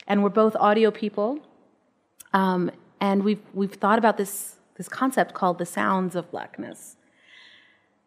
and 0.06 0.22
we're 0.22 0.30
both 0.30 0.56
audio 0.56 0.90
people, 0.90 1.38
um, 2.32 2.70
and 3.00 3.22
we've, 3.22 3.42
we've 3.52 3.74
thought 3.74 3.98
about 3.98 4.16
this, 4.16 4.56
this 4.76 4.88
concept 4.88 5.34
called 5.34 5.58
the 5.58 5.66
sounds 5.66 6.16
of 6.16 6.30
blackness 6.30 6.96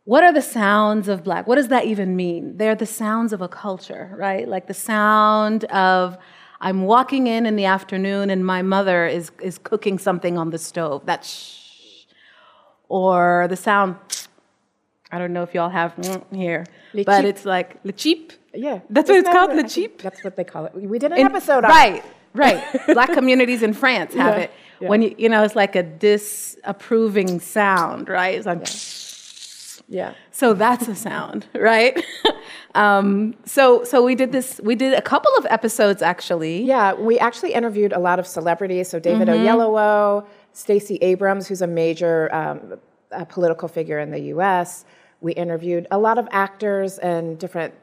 what 0.08 0.24
are 0.24 0.32
the 0.32 0.42
sounds 0.42 1.10
of 1.10 1.26
black? 1.26 1.48
What 1.48 1.56
does 1.56 1.68
that 1.68 1.84
even 1.84 2.16
mean? 2.16 2.56
They're 2.56 2.76
the 2.76 2.86
sounds 2.86 3.34
of 3.34 3.42
a 3.42 3.50
culture, 3.50 4.16
right? 4.18 4.48
Like 4.48 4.68
the 4.68 4.74
sound 4.74 5.66
of 5.66 6.18
I'm 6.62 6.84
walking 6.84 7.28
in 7.28 7.46
in 7.46 7.58
the 7.58 7.66
afternoon 7.66 8.30
and 8.30 8.46
my 8.46 8.62
mother 8.62 9.06
is, 9.06 9.34
is 9.42 9.58
cooking 9.58 10.00
something 10.00 10.38
on 10.38 10.52
the 10.52 10.58
stove. 10.58 11.06
That's 11.06 11.30
shh. 11.30 12.06
Or 12.88 13.48
the 13.50 13.58
sound, 13.58 13.98
I 15.12 15.20
don't 15.20 15.34
know 15.34 15.44
if 15.44 15.54
y'all 15.54 15.70
have 15.70 15.94
here, 16.32 16.66
le 16.94 17.04
but 17.04 17.22
cheap. 17.22 17.30
it's 17.30 17.46
like 17.46 17.78
le 17.84 17.92
cheap. 17.92 18.34
Yeah. 18.54 18.80
That's 18.90 19.10
what 19.10 19.20
it's 19.20 19.30
called, 19.30 19.56
le 19.56 19.68
cheap? 19.68 20.02
That's 20.02 20.24
what 20.24 20.36
they 20.36 20.44
call 20.44 20.66
it. 20.66 20.74
We 20.74 21.00
did 21.00 21.12
an 21.12 21.20
in, 21.20 21.26
episode 21.26 21.64
on 21.64 21.72
right. 21.72 22.04
Right, 22.34 22.64
right. 22.74 22.88
Black 22.94 23.14
communities 23.14 23.64
in 23.64 23.74
France 23.74 24.14
have 24.14 24.38
yeah. 24.38 24.44
it. 24.44 24.52
Yeah. 24.80 24.90
When 24.90 25.02
you, 25.02 25.16
you 25.18 25.30
know, 25.30 25.44
it's 25.44 25.56
like 25.56 25.76
a 25.76 25.84
disapproving 25.84 27.40
sound, 27.40 28.10
right? 28.10 28.36
It's 28.36 28.46
like, 28.46 28.60
yeah 28.60 28.68
yeah. 29.90 30.14
So 30.32 30.54
that's 30.54 30.88
a 30.88 30.96
sound, 30.96 31.48
right? 31.56 32.04
um, 32.76 33.36
so 33.46 33.84
so 33.84 34.04
we 34.04 34.16
did 34.16 34.32
this. 34.32 34.60
We 34.64 34.76
did 34.76 34.94
a 34.94 35.02
couple 35.02 35.32
of 35.38 35.46
episodes 35.48 36.02
actually. 36.02 36.64
Yeah, 36.64 36.94
we 36.94 37.18
actually 37.18 37.54
interviewed 37.54 37.94
a 37.94 38.00
lot 38.00 38.20
of 38.20 38.28
celebrities. 38.28 38.90
So 38.90 39.00
David 39.00 39.30
mm-hmm. 39.30 39.48
Oyelowo, 39.48 40.28
Stacey 40.54 40.98
Abrams, 40.98 41.48
who's 41.48 41.62
a 41.62 41.68
major 41.68 42.34
um, 42.36 42.80
a 43.12 43.26
political 43.26 43.68
figure 43.68 44.00
in 44.00 44.12
the 44.12 44.20
U.S. 44.36 44.86
We 45.22 45.34
interviewed 45.34 45.88
a 45.92 45.98
lot 45.98 46.18
of 46.18 46.28
actors 46.32 46.98
and 46.98 47.38
different 47.40 47.74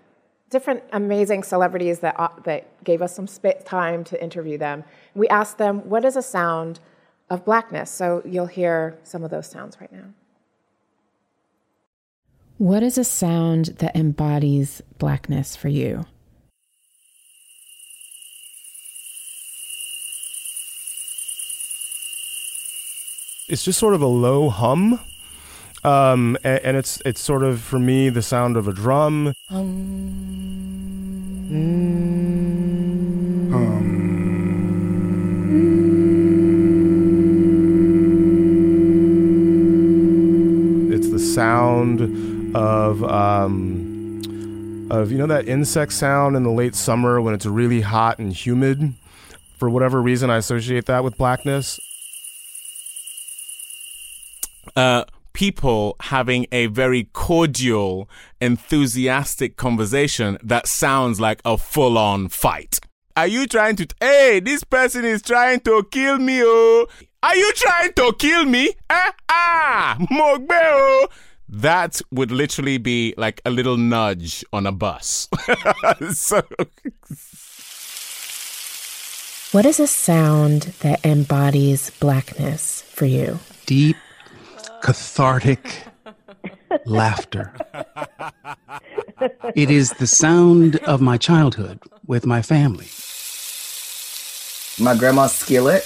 different 0.51 0.85
amazing 0.93 1.43
celebrities 1.43 2.01
that 2.01 2.15
uh, 2.19 2.29
that 2.45 2.85
gave 2.85 3.03
us 3.03 3.15
some 3.15 3.27
time 3.65 4.05
to 4.05 4.23
interview 4.23 4.59
them. 4.59 4.85
We 5.15 5.29
asked 5.29 5.59
them, 5.59 5.89
"What 5.89 6.05
is 6.05 6.17
a 6.17 6.23
sound 6.23 6.81
of 7.31 7.45
blackness?" 7.45 7.91
So 7.91 8.23
you'll 8.25 8.47
hear 8.47 8.99
some 9.03 9.25
of 9.25 9.31
those 9.31 9.47
sounds 9.47 9.81
right 9.81 9.93
now. 9.93 10.05
What 12.59 12.85
is 12.85 12.99
a 12.99 13.05
sound 13.05 13.67
that 13.79 13.97
embodies 13.97 14.81
blackness 14.99 15.57
for 15.57 15.69
you? 15.69 16.07
It's 23.49 23.65
just 23.65 23.79
sort 23.79 23.95
of 23.95 24.01
a 24.01 24.07
low 24.07 24.49
hum. 24.49 25.01
Um, 25.85 26.37
and, 26.43 26.65
and, 26.65 26.77
it's 26.79 27.03
it's 27.05 27.21
sort 27.21 27.43
of 27.43 27.61
for 27.61 27.79
me 27.79 28.09
the 28.09 28.23
sound 28.23 28.57
of 28.57 28.67
a 28.67 28.73
drum. 28.73 29.35
Um, 29.51 29.61
um, 33.53 34.01
it's 40.91 41.11
the 41.11 41.19
sound 41.19 42.57
of 42.57 43.05
um, 43.05 44.89
of 44.91 45.13
you 45.13 45.19
know 45.19 45.27
that 45.27 45.47
insect 45.47 45.93
sound 45.93 46.35
in 46.35 46.45
the 46.45 46.51
late 46.51 46.75
summer 46.75 47.21
when 47.21 47.35
it's 47.35 47.45
really 47.45 47.83
hot 47.83 48.19
and 48.19 48.33
humid. 48.33 48.95
For 49.59 49.69
whatever 49.69 50.01
reason, 50.01 50.31
I 50.31 50.39
associate 50.39 50.87
that 50.87 51.05
with 51.05 51.19
blackness. 51.19 51.79
Uh, 54.75 55.05
people 55.35 55.97
having 56.01 56.47
a 56.51 56.67
very 56.67 57.05
cordial, 57.13 58.09
enthusiastic 58.41 59.57
conversation 59.57 60.39
that 60.43 60.67
sounds 60.67 61.21
like 61.21 61.43
a 61.45 61.59
full 61.59 61.99
on 61.99 62.29
fight. 62.29 62.81
Are 63.17 63.27
you 63.27 63.47
trying 63.47 63.77
to? 63.77 63.87
T- 63.87 63.95
hey, 64.01 64.41
this 64.41 64.65
person 64.65 65.05
is 65.05 65.21
trying 65.21 65.61
to 65.61 65.87
kill 65.91 66.19
me, 66.19 66.41
oh! 66.43 66.87
Are 67.23 67.37
you 67.37 67.53
trying 67.53 67.93
to 67.93 68.15
kill 68.19 68.47
me? 68.47 68.71
Eh? 68.89 69.11
Ah, 69.29 69.97
mogbe, 70.11 70.51
oh! 70.51 71.09
that 71.49 72.01
would 72.11 72.31
literally 72.31 72.79
be 72.79 73.15
like 73.17 73.41
a 73.45 73.51
little 73.51 73.77
nudge 73.77 74.45
on 74.53 74.67
a 74.67 74.73
bus. 74.73 75.29
so. 76.13 76.43
What 79.53 79.67
is 79.67 79.79
a 79.79 79.87
sound 79.87 80.63
that 80.81 81.05
embodies 81.05 81.91
blackness 82.01 82.83
for 82.83 83.07
you? 83.07 83.39
Deep, 83.67 83.97
cathartic 84.85 85.83
laughter. 86.85 87.55
It 89.55 89.71
is 89.71 89.93
the 89.93 90.07
sound 90.07 90.77
of 90.85 91.01
my 91.01 91.17
childhood 91.17 91.81
with 92.07 92.27
my 92.27 92.43
family. 92.43 92.89
My 94.79 94.95
grandma's 94.95 95.33
skillet. 95.33 95.85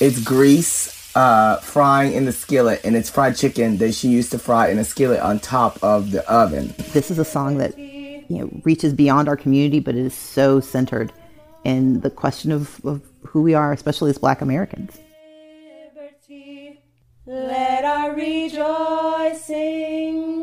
It's 0.00 0.20
grease 0.22 1.16
uh, 1.16 1.58
frying 1.58 2.12
in 2.12 2.24
the 2.24 2.32
skillet, 2.32 2.80
and 2.82 2.96
it's 2.96 3.08
fried 3.08 3.36
chicken 3.36 3.78
that 3.78 3.94
she 3.94 4.08
used 4.08 4.32
to 4.32 4.38
fry 4.38 4.68
in 4.68 4.78
a 4.78 4.84
skillet 4.84 5.20
on 5.20 5.38
top 5.38 5.78
of 5.82 6.10
the 6.10 6.28
oven. 6.28 6.74
This 6.92 7.12
is 7.12 7.20
a 7.20 7.24
song 7.24 7.58
that 7.58 7.78
you 7.78 8.24
know 8.28 8.50
reaches 8.64 8.92
beyond 8.92 9.28
our 9.28 9.36
community, 9.36 9.78
but 9.78 9.94
it 9.94 10.04
is 10.04 10.14
so 10.14 10.58
centered 10.58 11.12
in 11.62 12.00
the 12.00 12.10
question 12.10 12.50
of, 12.50 12.84
of 12.84 13.00
who 13.22 13.42
we 13.42 13.54
are, 13.54 13.72
especially 13.72 14.10
as 14.10 14.18
Black 14.18 14.40
Americans. 14.40 14.98
Let 17.30 17.84
our 17.84 18.14
rejoicing 18.14 18.56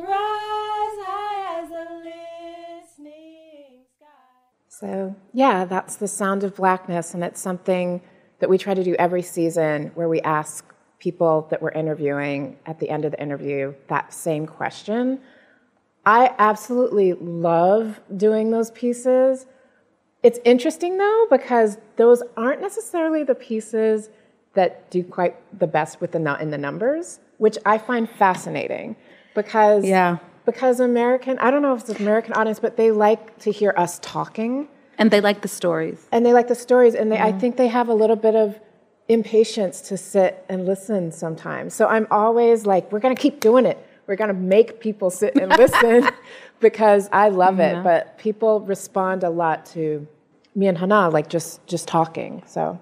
rise 0.02 0.08
high 0.08 1.64
as 1.64 1.70
the 1.70 1.88
listening 2.94 3.86
sky. 3.98 4.06
So, 4.70 5.16
yeah, 5.34 5.66
that's 5.66 5.96
the 5.96 6.08
sound 6.08 6.44
of 6.44 6.56
blackness, 6.56 7.16
and 7.16 7.24
it's 7.24 7.42
something 7.42 8.04
that 8.38 8.52
we 8.52 8.60
try 8.60 8.76
to 8.76 8.84
do 8.84 8.94
every 9.00 9.24
season 9.24 9.94
where 9.96 10.08
we 10.08 10.22
ask 10.22 10.64
people 11.00 11.48
that 11.50 11.60
we're 11.60 11.72
interviewing 11.72 12.60
at 12.68 12.80
the 12.80 12.92
end 12.92 13.04
of 13.04 13.14
the 13.14 13.20
interview 13.20 13.74
that 13.88 14.14
same 14.14 14.46
question. 14.46 15.22
I 16.06 16.36
absolutely 16.38 17.14
love 17.14 18.00
doing 18.16 18.52
those 18.52 18.70
pieces. 18.70 19.48
It's 20.22 20.38
interesting 20.46 21.00
though, 21.00 21.26
because 21.32 21.80
those 21.96 22.22
aren't 22.38 22.62
necessarily 22.62 23.24
the 23.24 23.34
pieces 23.34 24.12
that 24.56 24.90
do 24.90 25.04
quite 25.04 25.36
the 25.60 25.68
best 25.68 26.02
with 26.02 26.12
the 26.12 26.20
nu- 26.20 26.36
in 26.44 26.50
the 26.50 26.58
numbers, 26.58 27.20
which 27.38 27.58
I 27.66 27.78
find 27.78 28.10
fascinating 28.10 28.96
because 29.36 29.86
Yeah. 29.86 30.18
because 30.46 30.80
American 30.80 31.38
I 31.40 31.52
don't 31.52 31.62
know 31.62 31.74
if 31.76 31.82
it's 31.90 32.00
American 32.00 32.34
audience, 32.34 32.60
but 32.60 32.76
they 32.78 32.92
like 32.92 33.38
to 33.40 33.52
hear 33.52 33.74
us 33.78 34.00
talking 34.02 34.68
And 34.98 35.12
they 35.12 35.22
like 35.22 35.42
the 35.42 35.48
stories. 35.48 36.08
and 36.14 36.26
they 36.26 36.34
like 36.34 36.48
the 36.48 36.56
stories 36.68 36.94
and 36.96 37.12
they 37.12 37.18
I 37.20 37.30
mm-hmm. 37.30 37.40
think 37.40 37.58
they 37.58 37.68
have 37.68 37.88
a 37.90 37.94
little 37.94 38.16
bit 38.28 38.36
of 38.36 38.60
impatience 39.08 39.82
to 39.82 39.98
sit 39.98 40.44
and 40.50 40.66
listen 40.66 41.12
sometimes. 41.12 41.74
So 41.74 41.88
I'm 41.88 42.08
always 42.10 42.66
like 42.66 42.92
we're 42.92 43.00
going 43.00 43.16
to 43.16 43.22
keep 43.22 43.40
doing 43.40 43.66
it. 43.66 43.78
We're 44.08 44.16
going 44.16 44.30
to 44.30 44.42
make 44.58 44.80
people 44.80 45.10
sit 45.10 45.36
and 45.36 45.50
listen 45.64 46.10
because 46.60 47.10
I 47.12 47.30
love 47.30 47.58
Yeah. 47.60 47.80
it, 47.80 47.84
but 47.84 48.18
people 48.18 48.62
respond 48.62 49.24
a 49.24 49.30
lot 49.30 49.66
to 49.76 50.08
me 50.56 50.68
and 50.68 50.78
Hana 50.78 51.10
like 51.10 51.28
just 51.30 51.66
just 51.68 51.88
talking. 51.88 52.42
So 52.48 52.80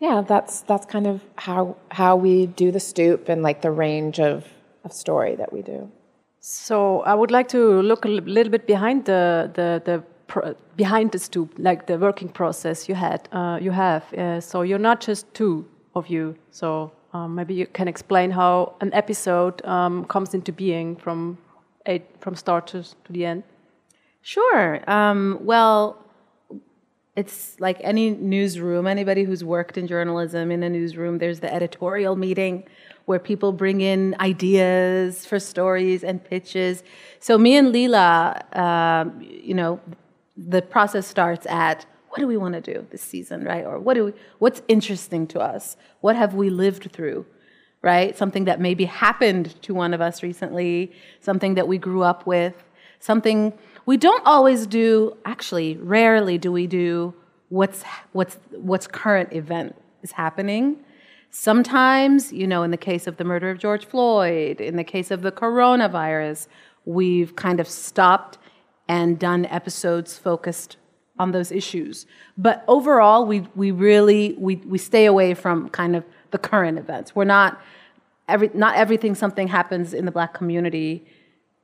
yeah, 0.00 0.22
that's 0.26 0.60
that's 0.62 0.86
kind 0.86 1.06
of 1.06 1.20
how 1.36 1.76
how 1.90 2.16
we 2.16 2.46
do 2.46 2.70
the 2.70 2.80
stoop 2.80 3.28
and 3.28 3.42
like 3.42 3.62
the 3.62 3.70
range 3.70 4.20
of 4.20 4.44
of 4.84 4.92
story 4.92 5.36
that 5.36 5.52
we 5.52 5.62
do. 5.62 5.90
So 6.40 7.00
I 7.00 7.14
would 7.14 7.30
like 7.30 7.48
to 7.48 7.82
look 7.82 8.04
a 8.04 8.08
little 8.08 8.50
bit 8.50 8.66
behind 8.66 9.04
the 9.04 9.50
the, 9.54 9.82
the 9.84 10.02
pro- 10.26 10.54
behind 10.76 11.12
the 11.12 11.18
stoop, 11.18 11.54
like 11.58 11.86
the 11.86 11.98
working 11.98 12.28
process 12.28 12.88
you 12.88 12.94
had, 12.94 13.28
uh, 13.32 13.58
you 13.60 13.70
have. 13.70 14.02
Uh, 14.14 14.40
so 14.40 14.62
you're 14.62 14.78
not 14.78 15.00
just 15.00 15.32
two 15.34 15.64
of 15.94 16.08
you. 16.08 16.36
So 16.50 16.92
um, 17.12 17.34
maybe 17.34 17.54
you 17.54 17.66
can 17.66 17.88
explain 17.88 18.30
how 18.30 18.74
an 18.80 18.92
episode 18.92 19.64
um, 19.64 20.04
comes 20.04 20.34
into 20.34 20.52
being 20.52 20.96
from 20.96 21.38
eight, 21.86 22.04
from 22.20 22.34
start 22.34 22.66
to, 22.68 22.82
to 22.82 23.12
the 23.12 23.24
end. 23.24 23.42
Sure. 24.22 24.88
Um, 24.90 25.38
well, 25.40 26.05
it's 27.16 27.58
like 27.58 27.78
any 27.80 28.10
newsroom, 28.10 28.86
anybody 28.86 29.24
who's 29.24 29.42
worked 29.42 29.78
in 29.78 29.86
journalism 29.86 30.50
in 30.50 30.62
a 30.62 30.68
newsroom, 30.68 31.18
there's 31.18 31.40
the 31.40 31.52
editorial 31.52 32.14
meeting 32.14 32.64
where 33.06 33.18
people 33.18 33.52
bring 33.52 33.80
in 33.80 34.14
ideas 34.20 35.24
for 35.24 35.38
stories 35.40 36.04
and 36.04 36.22
pitches. 36.22 36.82
So, 37.20 37.38
me 37.38 37.56
and 37.56 37.72
Leila, 37.72 38.44
um, 38.52 39.20
you 39.22 39.54
know, 39.54 39.80
the 40.36 40.60
process 40.60 41.06
starts 41.06 41.46
at 41.46 41.86
what 42.10 42.18
do 42.18 42.26
we 42.26 42.36
want 42.36 42.54
to 42.54 42.60
do 42.60 42.86
this 42.90 43.02
season, 43.02 43.44
right? 43.44 43.64
Or 43.64 43.78
what 43.78 43.94
do 43.94 44.06
we, 44.06 44.12
what's 44.38 44.60
interesting 44.68 45.26
to 45.28 45.40
us? 45.40 45.76
What 46.00 46.16
have 46.16 46.34
we 46.34 46.50
lived 46.50 46.92
through? 46.92 47.26
right? 47.82 48.18
Something 48.18 48.46
that 48.46 48.60
maybe 48.60 48.84
happened 48.84 49.62
to 49.62 49.72
one 49.72 49.94
of 49.94 50.00
us 50.00 50.20
recently, 50.20 50.92
something 51.20 51.54
that 51.54 51.68
we 51.68 51.78
grew 51.78 52.02
up 52.02 52.26
with, 52.26 52.64
something 52.98 53.52
we 53.86 53.96
don't 53.96 54.24
always 54.26 54.66
do, 54.66 55.16
actually, 55.24 55.76
rarely 55.76 56.38
do 56.38 56.52
we 56.52 56.66
do 56.66 57.14
what's 57.48 57.84
what's 58.12 58.38
what's 58.50 58.86
current 58.86 59.32
event 59.32 59.76
is 60.02 60.12
happening. 60.12 60.76
Sometimes, 61.30 62.32
you 62.32 62.46
know, 62.46 62.62
in 62.62 62.70
the 62.70 62.76
case 62.76 63.06
of 63.06 63.16
the 63.16 63.24
murder 63.24 63.50
of 63.50 63.58
George 63.58 63.84
Floyd, 63.84 64.60
in 64.60 64.76
the 64.76 64.84
case 64.84 65.10
of 65.10 65.22
the 65.22 65.30
coronavirus, 65.30 66.48
we've 66.84 67.36
kind 67.36 67.60
of 67.60 67.68
stopped 67.68 68.38
and 68.88 69.18
done 69.18 69.46
episodes 69.46 70.16
focused 70.18 70.76
on 71.18 71.32
those 71.32 71.50
issues. 71.50 72.06
But 72.36 72.64
overall, 72.68 73.26
we, 73.26 73.46
we 73.54 73.70
really 73.70 74.34
we, 74.38 74.56
we 74.56 74.78
stay 74.78 75.06
away 75.06 75.34
from 75.34 75.68
kind 75.70 75.96
of 75.96 76.04
the 76.30 76.38
current 76.38 76.78
events. 76.78 77.14
We're 77.14 77.24
not 77.24 77.60
every 78.28 78.50
not 78.54 78.76
everything 78.76 79.14
something 79.14 79.48
happens 79.48 79.94
in 79.94 80.04
the 80.04 80.10
black 80.10 80.34
community, 80.34 81.06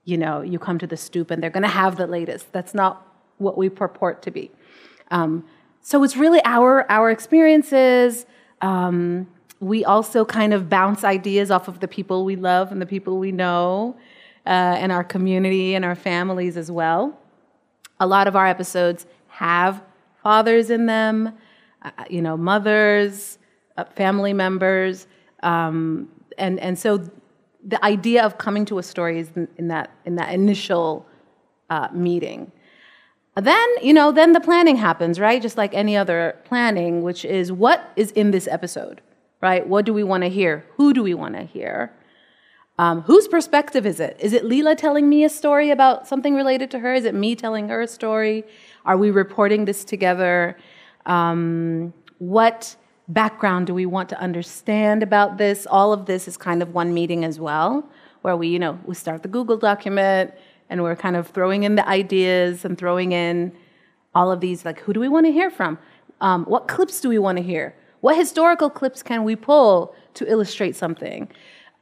you 0.05 0.17
know, 0.17 0.41
you 0.41 0.59
come 0.59 0.79
to 0.79 0.87
the 0.87 0.97
stoop 0.97 1.31
and 1.31 1.43
they're 1.43 1.51
going 1.51 1.63
to 1.63 1.69
have 1.69 1.97
the 1.97 2.07
latest. 2.07 2.53
That's 2.53 2.75
not 2.75 3.07
what 3.39 3.57
we 3.57 3.69
purport 3.69 4.23
to 4.23 4.31
be. 4.31 4.51
Um, 5.11 5.45
so 5.81 6.03
it's 6.05 6.17
really 6.17 6.41
our 6.45 6.91
our 6.91 7.11
experiences. 7.11 8.27
Um, 8.61 9.27
we 9.61 9.85
also 9.85 10.25
kind 10.25 10.53
of 10.53 10.69
bounce 10.69 11.05
ideas 11.05 11.51
off 11.51 11.69
of 11.69 11.81
the 11.81 11.89
people 11.89 12.25
we 12.25 12.37
love 12.37 12.73
and 12.73 12.81
the 12.81 12.87
people 12.87 13.19
we 13.19 13.31
know, 13.31 13.97
uh, 14.47 14.49
and 14.49 14.91
our 14.91 15.05
community 15.05 15.75
and 15.75 15.85
our 15.85 15.95
families 15.95 16.57
as 16.57 16.71
well. 16.71 17.19
A 18.01 18.07
lot 18.07 18.27
of 18.27 18.35
our 18.35 18.47
episodes 18.47 19.07
have 19.29 19.83
fathers 20.23 20.71
in 20.71 20.87
them, 20.87 21.33
uh, 21.83 21.91
you 22.11 22.23
know, 22.23 22.37
mothers, 22.37 23.39
uh, 23.77 23.85
family 23.85 24.33
members, 24.33 25.07
um, 25.43 26.09
and 26.39 26.59
and 26.61 26.79
so 26.79 27.09
the 27.65 27.83
idea 27.85 28.25
of 28.25 28.39
coming 28.39 28.65
to 28.67 28.79
a 28.79 28.83
story 28.83 29.19
is 29.21 29.31
in, 29.57 29.69
that 29.69 29.91
in 30.05 30.17
that 30.17 30.33
initial 30.33 31.07
uh, 31.71 31.89
meeting. 31.93 32.53
Then 33.35 33.69
you 33.83 33.95
know, 33.95 34.13
then 34.13 34.33
the 34.33 34.41
planning 34.41 34.77
happens, 34.77 35.19
right? 35.19 35.41
Just 35.41 35.57
like 35.57 35.73
any 35.75 35.97
other 35.97 36.37
planning, 36.45 37.03
which 37.03 37.25
is 37.25 37.51
what 37.51 37.93
is 37.97 38.11
in 38.13 38.31
this 38.31 38.47
episode, 38.47 39.01
right? 39.41 39.67
What 39.67 39.87
do 39.87 39.95
we 39.95 40.03
want 40.03 40.23
to 40.25 40.29
hear? 40.29 40.67
Who 40.77 40.93
do 40.93 41.03
we 41.03 41.15
want 41.15 41.35
to 41.37 41.45
hear? 41.45 41.93
Um, 42.79 43.03
whose 43.03 43.29
perspective 43.29 43.87
is 43.87 44.01
it? 44.01 44.17
Is 44.19 44.33
it 44.33 44.45
Leila 44.45 44.75
telling 44.75 45.09
me 45.09 45.25
a 45.25 45.29
story 45.29 45.71
about 45.71 46.09
something 46.09 46.35
related 46.35 46.71
to 46.73 46.79
her? 46.81 46.95
Is 46.95 47.05
it 47.05 47.15
me 47.15 47.37
telling 47.37 47.69
her 47.69 47.83
a 47.83 47.87
story? 47.87 48.45
Are 48.85 48.97
we 48.97 49.11
reporting 49.11 49.67
this 49.67 49.85
together? 49.85 50.57
Um, 51.07 51.93
what 52.19 52.77
background 53.13 53.67
do 53.67 53.75
we 53.75 53.87
want 53.87 54.09
to 54.11 54.19
understand 54.21 55.03
about 55.03 55.39
this? 55.39 55.67
All 55.67 55.93
of 55.93 56.07
this 56.07 56.29
is 56.29 56.37
kind 56.37 56.63
of 56.63 56.75
one 56.75 56.95
meeting 56.95 57.25
as 57.25 57.39
well, 57.39 57.89
where 58.23 58.37
we, 58.37 58.49
you 58.49 58.59
know, 58.59 58.79
we 58.85 58.95
start 58.95 59.23
the 59.23 59.29
Google 59.29 59.57
document 59.57 60.33
and 60.71 60.83
we're 60.83 60.97
kind 60.97 61.17
of 61.17 61.29
throwing 61.29 61.65
in 61.65 61.75
the 61.75 61.87
ideas 61.89 62.65
and 62.65 62.79
throwing 62.79 63.13
in 63.13 63.53
all 64.15 64.31
of 64.31 64.41
these, 64.41 64.65
like, 64.65 64.81
who 64.81 64.93
do 64.93 65.01
we 65.01 65.09
want 65.09 65.27
to 65.27 65.33
hear 65.33 65.51
from? 65.51 65.79
Um, 66.21 66.45
what 66.45 66.69
clips 66.69 67.01
do 67.01 67.09
we 67.09 67.19
want 67.19 67.39
to 67.39 67.43
hear? 67.43 67.75
What 68.01 68.17
historical 68.17 68.71
clips 68.71 69.03
can 69.03 69.25
we 69.25 69.37
pull 69.37 69.95
to 70.15 70.31
illustrate 70.31 70.77
something? 70.77 71.29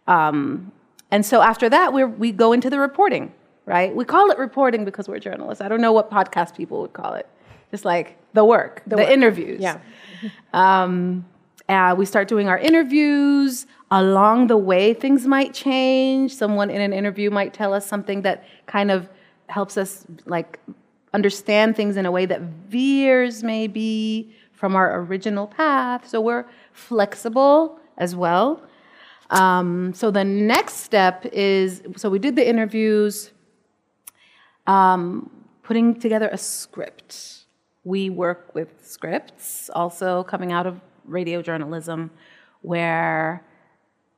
Um, 0.07 0.73
and 1.11 1.25
so 1.25 1.43
after 1.43 1.69
that, 1.69 1.93
we 1.93 2.05
we 2.05 2.33
go 2.33 2.53
into 2.53 2.71
the 2.71 2.79
reporting, 2.79 3.33
right? 3.67 3.95
We 3.95 4.05
call 4.05 4.31
it 4.31 4.39
reporting 4.39 4.85
because 4.85 5.09
we're 5.09 5.19
journalists. 5.19 5.61
I 5.61 5.69
don't 5.69 5.81
know 5.81 5.93
what 5.93 6.11
podcast 6.11 6.57
people 6.57 6.81
would 6.83 6.93
call 6.93 7.15
it. 7.15 7.29
Just 7.71 7.85
like 7.85 8.17
the 8.33 8.45
work, 8.45 8.83
the, 8.87 8.97
work. 8.97 9.09
interviews. 9.09 9.61
Yeah. 9.61 9.79
Um, 10.53 11.25
uh, 11.69 11.95
we 11.97 12.05
start 12.05 12.29
doing 12.29 12.49
our 12.49 12.59
interviews. 12.59 13.67
Along 13.93 14.49
the 14.49 14.57
way, 14.57 14.95
things 14.95 15.27
might 15.27 15.55
change. 15.55 16.35
Someone 16.35 16.71
in 16.71 16.81
an 16.81 16.93
interview 16.93 17.31
might 17.31 17.55
tell 17.55 17.73
us 17.73 17.87
something 17.87 18.23
that 18.23 18.45
kind 18.67 18.91
of 18.91 19.09
helps 19.49 19.77
us 19.77 20.05
like 20.27 20.59
understand 21.13 21.77
things 21.77 21.97
in 21.97 22.07
a 22.07 22.11
way 22.11 22.27
that 22.27 22.41
veers 22.41 23.43
maybe 23.43 24.35
from 24.53 24.77
our 24.77 25.01
original 25.01 25.47
path. 25.47 26.09
So 26.09 26.21
we're 26.21 26.47
flexible 26.73 27.79
as 27.99 28.15
well. 28.15 28.63
Um, 29.31 29.95
so 29.95 30.11
the 30.11 30.25
next 30.25 30.79
step 30.79 31.25
is 31.33 31.83
so 31.97 32.11
we 32.11 32.19
did 32.19 32.35
the 32.37 32.49
interviews, 32.49 33.31
um, 34.67 35.31
putting 35.63 35.99
together 35.99 36.29
a 36.33 36.39
script. 36.39 37.40
We 37.85 38.11
work 38.11 38.55
with 38.55 38.87
scripts, 38.87 39.71
also 39.75 40.23
coming 40.25 40.53
out 40.53 40.67
of 40.67 40.81
radio 41.05 41.43
journalism, 41.43 42.11
where 42.63 43.45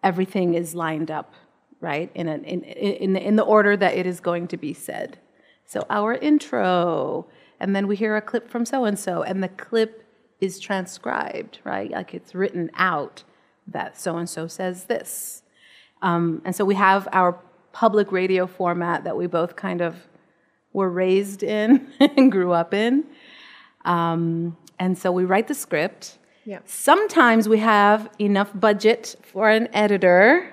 everything 0.02 0.54
is 0.54 0.74
lined 0.74 1.10
up, 1.10 1.34
right, 1.80 2.10
in, 2.14 2.28
in, 2.28 2.62
in, 2.64 3.16
in 3.16 3.36
the 3.36 3.44
order 3.44 3.76
that 3.76 3.94
it 3.94 4.06
is 4.06 4.20
going 4.20 4.48
to 4.48 4.56
be 4.56 4.74
said. 4.74 5.18
So 5.64 5.86
our 5.88 6.14
intro, 6.14 7.26
and 7.60 7.74
then 7.74 7.86
we 7.86 7.96
hear 7.96 8.16
a 8.16 8.20
clip 8.20 8.50
from 8.50 8.66
so 8.66 8.84
and 8.84 8.98
so, 8.98 9.22
and 9.22 9.42
the 9.42 9.48
clip 9.48 10.04
is 10.40 10.58
transcribed, 10.58 11.60
right? 11.62 11.90
Like 11.90 12.14
it's 12.14 12.34
written 12.34 12.70
out 12.74 13.22
that 13.68 13.98
so 13.98 14.16
and 14.16 14.28
so 14.28 14.48
says 14.48 14.84
this. 14.84 15.42
Um, 16.02 16.42
and 16.44 16.54
so 16.54 16.64
we 16.64 16.74
have 16.74 17.08
our 17.12 17.38
public 17.72 18.10
radio 18.10 18.46
format 18.46 19.04
that 19.04 19.16
we 19.16 19.26
both 19.26 19.56
kind 19.56 19.80
of 19.80 19.94
were 20.72 20.90
raised 20.90 21.42
in 21.42 21.92
and 22.00 22.30
grew 22.30 22.52
up 22.52 22.74
in. 22.74 23.04
Um, 23.84 24.56
and 24.78 24.96
so 24.96 25.12
we 25.12 25.24
write 25.24 25.48
the 25.48 25.54
script. 25.54 26.18
Yeah. 26.44 26.58
Sometimes 26.64 27.48
we 27.48 27.58
have 27.58 28.08
enough 28.18 28.50
budget 28.54 29.14
for 29.22 29.48
an 29.48 29.68
editor, 29.72 30.52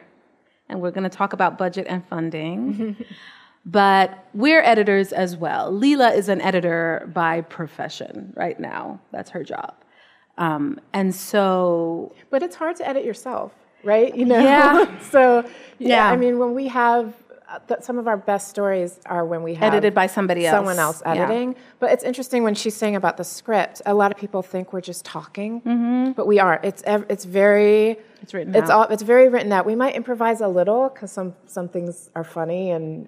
and 0.67 0.81
we're 0.81 0.91
going 0.91 1.09
to 1.09 1.15
talk 1.15 1.33
about 1.33 1.57
budget 1.57 1.87
and 1.89 2.05
funding. 2.07 2.95
but 3.65 4.27
we're 4.33 4.61
editors 4.61 5.11
as 5.11 5.35
well. 5.35 5.71
Leila 5.71 6.11
is 6.11 6.29
an 6.29 6.41
editor 6.41 7.09
by 7.13 7.41
profession 7.41 8.33
right 8.35 8.59
now. 8.59 8.99
That's 9.11 9.31
her 9.31 9.43
job. 9.43 9.73
Um, 10.37 10.79
and 10.93 11.13
so, 11.13 12.15
But 12.29 12.43
it's 12.43 12.55
hard 12.55 12.75
to 12.77 12.87
edit 12.87 13.03
yourself, 13.03 13.51
right? 13.83 14.15
You 14.15 14.25
know. 14.25 14.39
Yeah. 14.39 14.99
so 15.11 15.43
yeah, 15.79 15.87
Yeah. 15.87 16.11
I 16.11 16.15
mean, 16.15 16.39
when 16.39 16.53
we 16.53 16.67
have 16.67 17.13
some 17.81 17.97
of 17.97 18.07
our 18.07 18.17
best 18.17 18.49
stories 18.49 18.99
are 19.05 19.25
when 19.25 19.43
we 19.43 19.55
have 19.55 19.73
Edited 19.73 19.93
by 19.93 20.07
somebody 20.07 20.45
else. 20.45 20.55
someone 20.55 20.79
else 20.79 21.01
Yeah. 21.05 21.13
editing. 21.13 21.55
But 21.79 21.91
it's 21.91 22.03
interesting 22.03 22.43
when 22.43 22.55
she's 22.55 22.75
saying 22.75 22.95
about 22.95 23.17
the 23.17 23.23
script. 23.23 23.81
A 23.85 23.93
lot 23.93 24.11
of 24.11 24.17
people 24.17 24.41
think 24.41 24.73
we're 24.73 24.81
just 24.81 25.05
talking, 25.05 25.61
mm-hmm. 25.61 26.11
but 26.11 26.27
we 26.27 26.39
aren't. 26.39 26.63
It's 26.65 26.83
ev- 26.83 27.05
it's 27.09 27.25
very 27.25 27.97
It's 28.21 28.33
written 28.33 28.53
It's 28.55 28.69
out. 28.69 28.87
all 28.89 28.93
it's 28.93 29.03
very 29.03 29.29
written 29.29 29.51
out. 29.51 29.65
We 29.65 29.75
might 29.75 29.95
improvise 29.95 30.41
a 30.41 30.47
little 30.47 30.89
because 30.89 31.11
some 31.11 31.35
some 31.45 31.69
things 31.69 32.09
are 32.15 32.23
funny 32.23 32.71
and. 32.71 33.07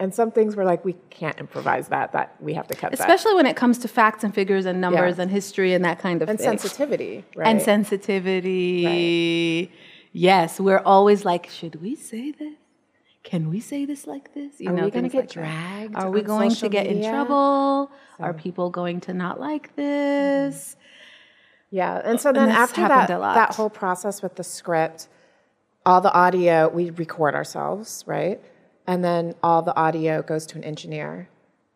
And 0.00 0.14
some 0.14 0.30
things 0.30 0.54
we're 0.54 0.64
like, 0.64 0.84
we 0.84 0.92
can't 1.10 1.36
improvise 1.40 1.88
that. 1.88 2.12
That 2.12 2.36
we 2.38 2.54
have 2.54 2.68
to 2.68 2.76
cut 2.76 2.92
that. 2.92 3.00
especially 3.00 3.34
when 3.34 3.46
it 3.46 3.56
comes 3.56 3.78
to 3.78 3.88
facts 3.88 4.22
and 4.22 4.32
figures 4.32 4.64
and 4.64 4.80
numbers 4.80 5.16
Yeah. 5.16 5.22
and 5.22 5.30
history 5.32 5.74
and 5.74 5.84
that 5.84 5.98
kind 5.98 6.22
of 6.22 6.28
thing. 6.28 6.36
and 6.36 6.38
thing. 6.38 6.46
sensitivity, 6.56 7.24
right? 7.34 7.48
And 7.48 7.60
sensitivity. 7.60 9.72
Yes, 10.12 10.60
we're 10.60 10.78
always 10.84 11.24
like, 11.24 11.48
should 11.48 11.82
we 11.82 11.96
say 11.96 12.30
this? 12.30 12.52
Can 13.22 13.50
we 13.50 13.60
say 13.60 13.84
this 13.84 14.06
like 14.06 14.32
this? 14.34 14.60
You 14.60 14.70
Are 14.70 14.72
know, 14.72 14.84
we 14.84 14.90
gonna 14.90 15.08
get 15.08 15.24
like 15.24 15.30
dragged 15.30 15.96
Are 15.96 16.10
we 16.10 16.22
going 16.22 16.50
to 16.50 16.68
get 16.68 16.86
in 16.86 16.96
media? 16.96 17.10
trouble? 17.10 17.90
Are 18.18 18.32
people 18.32 18.70
going 18.70 19.00
to 19.02 19.14
not 19.14 19.38
like 19.38 19.68
mm-hmm. 19.68 19.76
this? 19.76 20.76
Yeah, 21.70 22.00
and 22.02 22.18
so 22.20 22.32
then 22.32 22.48
that's 22.48 22.70
after 22.70 22.88
that, 22.88 23.08
that 23.08 23.54
whole 23.54 23.68
process 23.68 24.22
with 24.22 24.36
the 24.36 24.44
script, 24.44 25.08
all 25.84 26.00
the 26.00 26.12
audio 26.12 26.68
we 26.68 26.90
record 26.90 27.34
ourselves, 27.34 28.04
right? 28.06 28.40
And 28.86 29.04
then 29.04 29.34
all 29.42 29.60
the 29.60 29.76
audio 29.76 30.22
goes 30.22 30.46
to 30.46 30.56
an 30.56 30.64
engineer, 30.64 31.28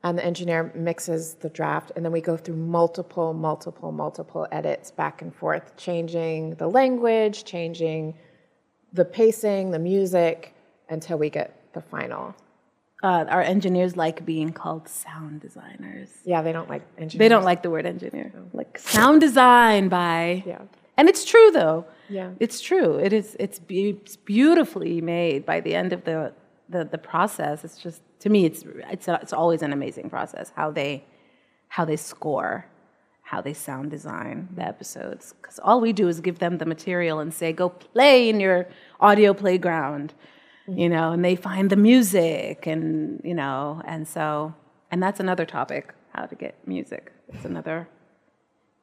and 0.03 0.17
the 0.17 0.25
engineer 0.25 0.73
mixes 0.75 1.35
the 1.35 1.51
draft, 1.51 1.93
and 1.95 2.05
then 2.05 2.13
we 2.13 2.23
go 2.23 2.39
through 2.39 2.57
multiple, 2.57 3.35
multiple, 3.35 3.93
multiple 3.93 4.49
edits 4.51 4.91
back 4.91 5.21
and 5.21 5.35
forth, 5.35 5.77
changing 5.77 6.55
the 6.55 6.69
language, 6.69 7.45
changing 7.45 8.15
the 8.95 9.05
pacing, 9.05 9.73
the 9.73 9.79
music, 9.79 10.55
until 10.93 11.19
we 11.19 11.31
get 11.31 11.73
the 11.75 11.81
final. 11.81 12.35
Uh, 13.03 13.25
our 13.29 13.43
engineers 13.43 13.97
like 13.97 14.25
being 14.25 14.53
called 14.53 14.89
sound 14.89 15.41
designers. 15.41 16.09
Yeah, 16.25 16.43
they 16.43 16.53
don't 16.53 16.69
like 16.69 16.83
engineers. 16.97 17.19
They 17.19 17.29
don't 17.29 17.45
like 17.45 17.63
the 17.63 17.71
word 17.71 17.87
engineer. 17.87 18.33
Like 18.53 18.79
sound 18.79 19.21
design 19.21 19.89
by. 19.89 20.45
Yeah. 20.47 20.63
And 20.97 21.09
it's 21.09 21.25
true 21.25 21.51
though. 21.51 21.85
Yeah. 22.09 22.31
It's 22.39 22.61
true. 22.61 22.99
It 22.99 23.13
is. 23.13 23.37
It's, 23.41 23.59
be- 23.59 23.99
it's 24.03 24.17
beautifully 24.17 25.01
made 25.01 25.45
by 25.45 25.61
the 25.61 25.75
end 25.75 25.93
of 25.93 26.05
the, 26.05 26.33
the 26.69 26.85
the 26.85 26.99
process. 26.99 27.65
It's 27.65 27.79
just 27.79 28.03
to 28.21 28.29
me, 28.29 28.45
it's 28.45 28.65
it's 28.91 29.09
it's 29.09 29.33
always 29.33 29.63
an 29.63 29.73
amazing 29.73 30.09
process 30.09 30.53
how 30.55 30.71
they 30.71 31.05
how 31.69 31.85
they 31.85 31.97
score, 31.97 32.67
how 33.23 33.41
they 33.41 33.55
sound 33.55 33.91
design 33.91 34.49
the 34.55 34.63
episodes. 34.63 35.35
Because 35.41 35.59
all 35.59 35.81
we 35.81 35.93
do 35.93 36.07
is 36.07 36.21
give 36.21 36.39
them 36.39 36.59
the 36.59 36.67
material 36.67 37.19
and 37.19 37.35
say, 37.35 37.53
go 37.53 37.69
play 37.71 38.29
in 38.29 38.39
your 38.39 38.69
audio 39.01 39.35
playground, 39.35 40.15
you 40.69 40.89
know, 40.89 41.13
and 41.13 41.25
they 41.25 41.37
find 41.37 41.71
the 41.71 41.77
music 41.77 42.67
and 42.67 43.21
you 43.25 43.35
know, 43.35 43.83
and 43.85 44.07
so 44.07 44.55
and 44.91 45.03
that's 45.03 45.21
another 45.21 45.47
topic, 45.47 45.95
how 46.15 46.27
to 46.27 46.35
get 46.35 46.57
music. 46.67 47.13
It's 47.29 47.45
another 47.45 47.89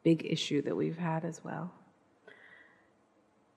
big 0.03 0.25
issue 0.25 0.61
that 0.63 0.75
we've 0.75 0.97
had 0.97 1.23
as 1.23 1.43
well. 1.43 1.71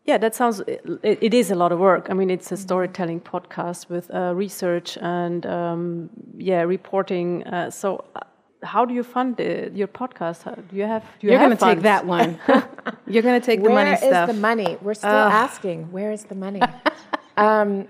Yeah, 0.05 0.19
that 0.19 0.35
sounds. 0.35 0.61
It, 0.61 0.83
it 1.03 1.33
is 1.33 1.51
a 1.51 1.55
lot 1.55 1.71
of 1.71 1.79
work. 1.79 2.09
I 2.11 2.15
mean, 2.15 2.29
it's 2.29 2.51
a 2.51 2.57
storytelling 2.57 3.21
podcast 3.21 3.89
with 3.89 4.13
uh, 4.13 4.35
research 4.35 4.99
and 5.01 5.47
um, 5.47 6.11
yeah, 6.37 6.63
reporting. 6.63 7.45
Uh, 7.45 7.71
so, 7.71 8.05
uh, 8.17 8.21
how 8.65 8.85
do 8.85 8.95
you 8.95 9.05
fund 9.05 9.37
the, 9.37 9.71
your 9.73 9.87
podcast? 9.87 10.43
How, 10.43 10.55
do 10.57 10.77
you 10.77 10.83
have? 10.83 11.03
Do 11.21 11.27
you 11.27 11.31
You're 11.31 11.39
going 11.39 11.57
to 11.57 11.65
take 11.65 11.83
that 11.83 12.05
one. 12.05 12.39
You're 13.07 13.23
going 13.23 13.41
to 13.41 13.47
take 13.47 13.61
the 13.63 13.71
Where 13.71 13.85
money 13.85 13.93
is 13.93 14.01
stuff. 14.01 14.27
the 14.27 14.35
money? 14.35 14.77
We're 14.83 14.95
still 14.95 15.11
Ugh. 15.11 15.33
asking. 15.33 15.93
Where 15.93 16.11
is 16.11 16.25
the 16.25 16.35
money? 16.35 16.61
um, 17.37 17.87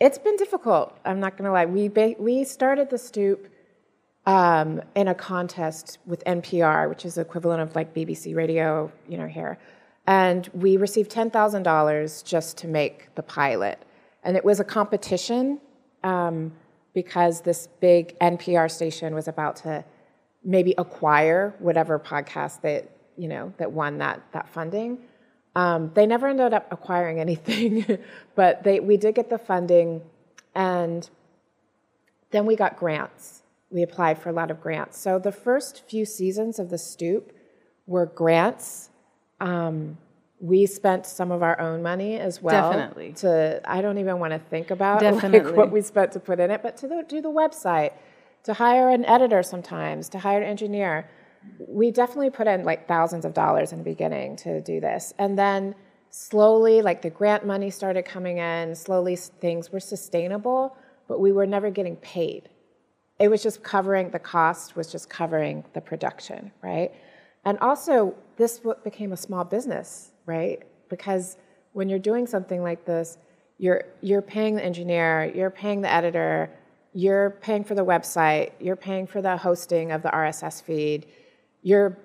it's 0.00 0.18
been 0.18 0.36
difficult. 0.36 0.98
I'm 1.04 1.20
not 1.20 1.36
going 1.36 1.44
to 1.44 1.52
lie. 1.52 1.66
We 1.66 1.88
ba- 1.88 2.16
we 2.18 2.44
started 2.44 2.88
the 2.88 2.98
Stoop 2.98 3.48
um, 4.26 4.80
in 4.94 5.08
a 5.08 5.14
contest 5.14 5.98
with 6.06 6.24
NPR, 6.24 6.88
which 6.88 7.04
is 7.04 7.18
equivalent 7.18 7.60
of 7.60 7.76
like 7.76 7.94
BBC 7.94 8.34
Radio, 8.34 8.90
you 9.08 9.18
know, 9.18 9.26
here, 9.26 9.58
and 10.06 10.48
we 10.54 10.78
received 10.78 11.10
ten 11.10 11.30
thousand 11.30 11.62
dollars 11.62 12.22
just 12.22 12.56
to 12.58 12.68
make 12.68 13.14
the 13.14 13.22
pilot, 13.22 13.78
and 14.24 14.36
it 14.36 14.44
was 14.44 14.58
a 14.58 14.64
competition 14.64 15.60
um, 16.02 16.52
because 16.94 17.42
this 17.42 17.68
big 17.80 18.18
NPR 18.20 18.70
station 18.70 19.14
was 19.14 19.28
about 19.28 19.56
to 19.56 19.84
maybe 20.42 20.74
acquire 20.78 21.54
whatever 21.58 21.98
podcast 21.98 22.62
that 22.62 22.90
you 23.18 23.28
know 23.28 23.52
that 23.58 23.70
won 23.70 23.98
that 23.98 24.22
that 24.32 24.48
funding. 24.48 24.98
Um, 25.56 25.90
they 25.94 26.06
never 26.06 26.28
ended 26.28 26.54
up 26.54 26.68
acquiring 26.70 27.18
anything, 27.18 27.98
but 28.34 28.62
they 28.62 28.80
we 28.80 28.96
did 28.96 29.14
get 29.14 29.30
the 29.30 29.38
funding, 29.38 30.02
and 30.54 31.08
then 32.30 32.46
we 32.46 32.56
got 32.56 32.76
grants. 32.76 33.42
We 33.70 33.82
applied 33.82 34.20
for 34.20 34.30
a 34.30 34.32
lot 34.32 34.50
of 34.50 34.60
grants. 34.60 34.98
So 34.98 35.18
the 35.18 35.32
first 35.32 35.88
few 35.88 36.04
seasons 36.04 36.58
of 36.58 36.70
the 36.70 36.78
Stoop 36.78 37.32
were 37.86 38.06
grants. 38.06 38.90
Um, 39.40 39.98
we 40.40 40.64
spent 40.66 41.04
some 41.06 41.30
of 41.30 41.42
our 41.42 41.60
own 41.60 41.82
money 41.82 42.18
as 42.18 42.40
well. 42.42 42.72
Definitely. 42.72 43.12
To 43.18 43.60
I 43.64 43.82
don't 43.82 43.98
even 43.98 44.18
want 44.18 44.32
to 44.32 44.38
think 44.38 44.70
about 44.70 45.00
Definitely. 45.00 45.50
like 45.50 45.56
what 45.56 45.70
we 45.70 45.82
spent 45.82 46.12
to 46.12 46.20
put 46.20 46.40
in 46.40 46.50
it, 46.50 46.62
but 46.62 46.76
to 46.78 46.88
the, 46.88 47.04
do 47.06 47.20
the 47.20 47.30
website, 47.30 47.92
to 48.44 48.54
hire 48.54 48.88
an 48.88 49.04
editor 49.04 49.42
sometimes, 49.42 50.08
to 50.10 50.18
hire 50.18 50.40
an 50.40 50.48
engineer. 50.48 51.08
We 51.66 51.90
definitely 51.90 52.30
put 52.30 52.46
in 52.46 52.64
like 52.64 52.86
thousands 52.86 53.24
of 53.24 53.34
dollars 53.34 53.72
in 53.72 53.78
the 53.78 53.84
beginning 53.84 54.36
to 54.36 54.60
do 54.60 54.80
this, 54.80 55.14
and 55.18 55.38
then 55.38 55.74
slowly, 56.10 56.82
like 56.82 57.02
the 57.02 57.10
grant 57.10 57.46
money 57.46 57.70
started 57.70 58.04
coming 58.04 58.38
in. 58.38 58.74
Slowly, 58.74 59.16
things 59.16 59.70
were 59.70 59.80
sustainable, 59.80 60.76
but 61.08 61.20
we 61.20 61.32
were 61.32 61.46
never 61.46 61.70
getting 61.70 61.96
paid. 61.96 62.48
It 63.18 63.28
was 63.28 63.42
just 63.42 63.62
covering 63.62 64.10
the 64.10 64.18
cost 64.18 64.76
was 64.76 64.90
just 64.90 65.10
covering 65.10 65.64
the 65.74 65.80
production 65.80 66.52
right? 66.62 66.90
And 67.44 67.58
also 67.58 68.14
this 68.36 68.60
became 68.82 69.12
a 69.12 69.16
small 69.16 69.44
business 69.44 70.12
right? 70.24 70.62
Because 70.88 71.36
when 71.72 71.88
you're 71.88 71.98
doing 71.98 72.26
something 72.26 72.62
like 72.62 72.84
this 72.86 73.18
you're 73.58 73.84
you're 74.00 74.22
paying 74.22 74.54
the 74.54 74.64
engineer 74.64 75.30
you're 75.34 75.50
paying 75.50 75.82
the 75.82 75.92
editor 75.92 76.50
you're 76.92 77.38
paying 77.42 77.62
for 77.62 77.74
the 77.74 77.84
website 77.84 78.52
you're 78.58 78.74
paying 78.74 79.06
for 79.06 79.20
the 79.20 79.36
hosting 79.36 79.92
of 79.92 80.02
the 80.02 80.08
rss 80.08 80.62
feed 80.62 81.06
you're 81.62 81.98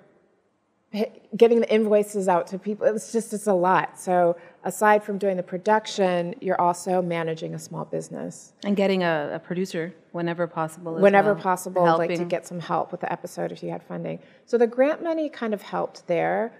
getting 1.36 1.60
the 1.60 1.70
invoices 1.70 2.28
out 2.28 2.46
to 2.46 2.58
people 2.58 2.86
it's 2.86 3.12
just 3.12 3.32
it's 3.34 3.46
a 3.46 3.52
lot 3.52 3.98
so 4.00 4.36
aside 4.64 5.04
from 5.04 5.18
doing 5.18 5.36
the 5.36 5.42
production 5.42 6.34
you're 6.40 6.60
also 6.60 7.02
managing 7.02 7.54
a 7.54 7.58
small 7.58 7.84
business 7.84 8.54
and 8.64 8.76
getting 8.76 9.02
a, 9.02 9.32
a 9.34 9.38
producer 9.38 9.92
whenever 10.16 10.46
possible. 10.46 10.94
whenever 10.94 11.34
well. 11.34 11.42
possible, 11.42 11.84
like 11.98 12.16
to 12.16 12.24
get 12.24 12.46
some 12.46 12.58
help 12.58 12.90
with 12.90 13.02
the 13.02 13.12
episode 13.12 13.52
if 13.52 13.62
you 13.62 13.70
had 13.70 13.82
funding. 13.82 14.18
So 14.46 14.58
the 14.58 14.66
grant 14.66 15.02
money 15.02 15.28
kind 15.28 15.54
of 15.54 15.62
helped 15.62 16.06
there. 16.08 16.52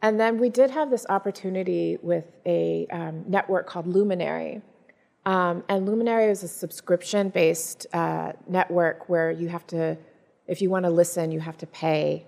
And 0.00 0.18
then 0.18 0.38
we 0.38 0.48
did 0.48 0.70
have 0.70 0.90
this 0.90 1.06
opportunity 1.08 1.98
with 2.02 2.24
a 2.44 2.88
um, 2.90 3.24
network 3.28 3.68
called 3.68 3.86
Luminary. 3.86 4.62
Um, 5.26 5.62
and 5.68 5.86
Luminary 5.86 6.28
is 6.32 6.42
a 6.42 6.48
subscription 6.48 7.28
based 7.28 7.86
uh, 7.92 8.32
network 8.48 9.08
where 9.08 9.30
you 9.30 9.48
have 9.48 9.66
to, 9.68 9.96
if 10.48 10.60
you 10.60 10.70
want 10.70 10.86
to 10.86 10.90
listen, 10.90 11.30
you 11.30 11.38
have 11.38 11.58
to 11.58 11.66
pay 11.68 12.26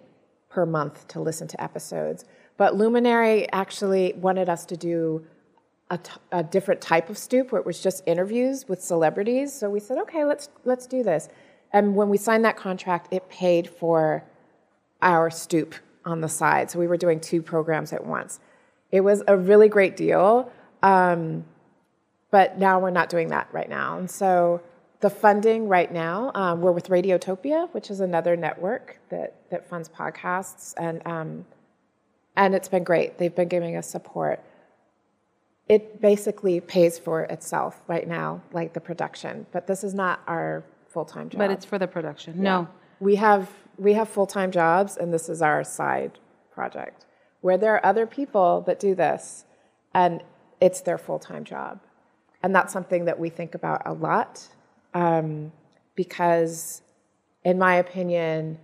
per 0.55 0.65
month 0.65 1.07
to 1.09 1.21
listen 1.21 1.49
to 1.49 1.61
episodes. 1.61 2.25
But 2.57 2.77
Luminary 2.77 3.51
actually 3.53 4.13
wanted 4.13 4.49
us 4.49 4.65
to 4.67 4.77
do 4.77 5.27
a, 5.91 5.99
t- 5.99 6.13
a 6.31 6.45
different 6.45 6.81
type 6.81 7.11
of 7.11 7.19
stoop 7.19 7.51
where 7.51 7.61
it 7.61 7.67
was 7.67 7.83
just 7.83 8.05
interviews 8.07 8.69
with 8.69 8.81
celebrities. 8.81 9.53
So 9.53 9.69
we 9.69 9.81
said, 9.81 9.99
okay, 9.99 10.25
let's 10.25 10.49
let's 10.65 10.87
do 10.87 11.03
this. 11.03 11.29
And 11.73 11.97
when 11.97 12.09
we 12.09 12.17
signed 12.17 12.45
that 12.45 12.57
contract, 12.57 13.09
it 13.11 13.29
paid 13.29 13.69
for 13.69 14.23
our 15.03 15.29
stoop 15.29 15.75
on 16.05 16.21
the 16.21 16.29
side. 16.29 16.71
So 16.71 16.79
we 16.79 16.87
were 16.87 16.97
doing 16.97 17.19
two 17.19 17.43
programs 17.43 17.93
at 17.93 18.07
once. 18.07 18.39
It 18.93 19.01
was 19.01 19.25
a 19.27 19.37
really 19.37 19.69
great 19.69 19.97
deal, 19.97 20.53
um, 20.85 21.45
but 22.31 22.59
now 22.59 22.79
we're 22.79 22.91
not 22.91 23.09
doing 23.09 23.29
that 23.31 23.49
right 23.51 23.69
now. 23.69 23.99
And 23.99 24.09
so 24.09 24.63
the 25.05 25.11
funding 25.11 25.69
right 25.69 25.93
now, 25.93 26.33
um, 26.35 26.63
we're 26.63 26.73
with 26.73 26.89
Radiotopia, 26.89 27.69
which 27.75 27.91
is 27.91 28.01
another 28.01 28.37
network 28.37 28.99
that 29.11 29.35
that 29.51 29.69
funds 29.69 29.87
podcasts, 29.87 30.73
and 30.79 31.07
um, 31.07 31.45
and 32.37 32.55
it's 32.55 32.69
been 32.69 32.85
great. 32.85 33.19
They've 33.19 33.35
been 33.35 33.49
giving 33.49 33.77
us 33.77 33.87
support 33.87 34.43
it 35.69 36.01
basically 36.01 36.61
pays 36.61 36.99
for 36.99 37.23
itself 37.25 37.83
right 37.87 38.07
now, 38.07 38.43
like 38.53 38.73
the 38.73 38.81
production. 38.81 39.47
But 39.53 39.67
this 39.67 39.83
is 39.85 39.93
not 39.93 40.21
our 40.27 40.65
full 40.89 41.05
time 41.05 41.29
job. 41.29 41.39
But 41.39 41.51
it's 41.51 41.67
for 41.67 41.79
the 41.79 41.87
production. 41.87 42.43
No. 42.43 42.67
we 42.99 43.17
have 43.17 43.51
we 43.77 43.93
have 43.95 44.09
full 44.09 44.27
time 44.27 44.51
jobs, 44.51 44.97
and 44.97 45.13
this 45.13 45.29
is 45.29 45.43
our 45.43 45.65
side 45.65 46.19
project 46.51 47.05
where 47.43 47.59
there 47.59 47.75
are 47.75 47.85
other 47.85 48.07
people 48.07 48.63
that 48.63 48.81
do 48.81 48.95
this, 48.95 49.45
and 49.93 50.23
it's 50.63 50.81
their 50.81 50.97
full 50.97 51.19
time 51.19 51.45
job, 51.45 51.81
and 52.43 52.55
that's 52.55 52.73
something 52.73 53.05
that 53.05 53.19
we 53.19 53.29
think 53.29 53.55
about 53.55 53.83
a 53.85 53.93
lot 53.93 54.49
um, 54.95 55.53
because, 55.95 56.83
in 57.45 57.59
my 57.59 57.75
opinion, 57.77 58.59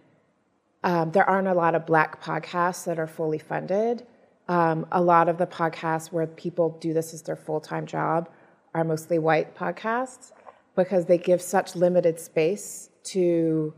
um, 0.82 1.10
there 1.10 1.28
aren't 1.28 1.48
a 1.48 1.54
lot 1.54 1.74
of 1.74 1.84
black 1.86 2.22
podcasts 2.22 2.84
that 2.84 2.98
are 2.98 3.06
fully 3.06 3.38
funded. 3.38 4.06
Um, 4.48 4.86
a 4.90 5.00
lot 5.00 5.28
of 5.28 5.38
the 5.38 5.46
podcasts 5.46 6.10
where 6.10 6.26
people 6.26 6.78
do 6.80 6.92
this 6.92 7.12
as 7.12 7.22
their 7.22 7.36
full 7.36 7.60
time 7.60 7.86
job 7.86 8.28
are 8.74 8.84
mostly 8.84 9.18
white 9.18 9.54
podcasts 9.54 10.32
because 10.76 11.06
they 11.06 11.18
give 11.18 11.42
such 11.42 11.76
limited 11.76 12.18
space 12.18 12.88
to 13.02 13.74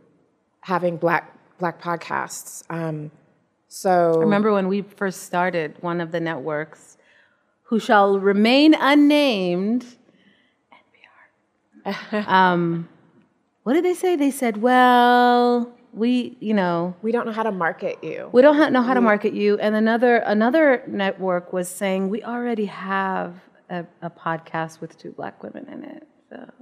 having 0.61 0.97
black 0.97 1.37
black 1.59 1.81
podcasts. 1.81 2.62
Um, 2.71 3.11
so 3.69 4.15
I 4.17 4.19
remember 4.19 4.53
when 4.53 4.69
we 4.69 4.83
first 4.83 5.23
started 5.23 5.77
one 5.81 6.01
of 6.01 6.12
the 6.12 6.21
networks, 6.21 6.99
who 7.62 7.79
shall 7.79 8.19
remain 8.19 8.75
unnamed. 8.75 9.97
um, 12.12 12.88
what 13.62 13.75
did 13.75 13.85
they 13.85 13.95
say? 13.95 14.16
They 14.16 14.31
said, 14.31 14.57
"Well, 14.61 15.73
we, 15.92 16.37
you 16.40 16.55
know, 16.55 16.97
we 17.03 17.12
don't 17.12 17.27
know 17.27 17.33
how 17.33 17.42
to 17.42 17.53
market 17.53 18.03
you. 18.03 18.29
we 18.33 18.42
don't 18.42 18.57
ha- 18.57 18.71
know 18.71 18.83
how 18.83 18.95
to 18.95 19.01
market 19.01 19.35
you." 19.35 19.59
And 19.59 19.75
another 19.75 20.16
another 20.16 20.83
network 20.87 21.53
was 21.53 21.68
saying, 21.68 22.09
"We 22.09 22.23
already 22.23 22.66
have 22.66 23.35
a, 23.71 23.85
a 24.01 24.11
podcast 24.11 24.81
with 24.81 24.99
two 24.99 25.12
black 25.12 25.42
women 25.42 25.68
in 25.68 25.85
it." 25.85 26.09
So. 26.31 26.53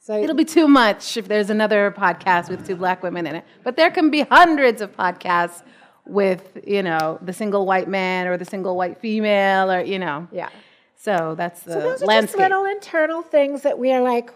So 0.00 0.22
It'll 0.22 0.36
be 0.36 0.44
too 0.44 0.68
much 0.68 1.16
if 1.16 1.28
there's 1.28 1.48
another 1.48 1.90
podcast 1.96 2.50
with 2.50 2.66
two 2.66 2.76
black 2.76 3.02
women 3.02 3.26
in 3.26 3.36
it. 3.36 3.44
But 3.62 3.76
there 3.76 3.90
can 3.90 4.10
be 4.10 4.20
hundreds 4.20 4.82
of 4.82 4.94
podcasts 4.94 5.62
with, 6.04 6.58
you 6.66 6.82
know, 6.82 7.18
the 7.22 7.32
single 7.32 7.64
white 7.64 7.88
man 7.88 8.26
or 8.26 8.36
the 8.36 8.44
single 8.44 8.76
white 8.76 9.00
female 9.00 9.72
or, 9.72 9.80
you 9.80 9.98
know. 9.98 10.28
Yeah. 10.30 10.50
So 11.04 11.34
that's 11.36 11.60
the 11.62 11.72
So 11.72 11.80
those 11.80 12.02
are 12.02 12.06
landscape. 12.06 12.38
just 12.40 12.50
little 12.50 12.64
internal 12.64 13.20
things 13.22 13.60
that 13.62 13.78
we 13.78 13.92
are 13.92 14.00
like 14.00 14.32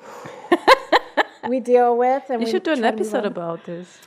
we 1.48 1.60
deal 1.60 1.96
with, 1.96 2.24
and 2.28 2.40
You 2.42 2.46
we 2.46 2.50
should 2.52 2.62
do 2.62 2.72
an 2.72 2.80
try 2.80 2.90
to 2.90 2.96
move 2.96 3.00
episode 3.06 3.24
about 3.24 3.64
this. 3.64 4.00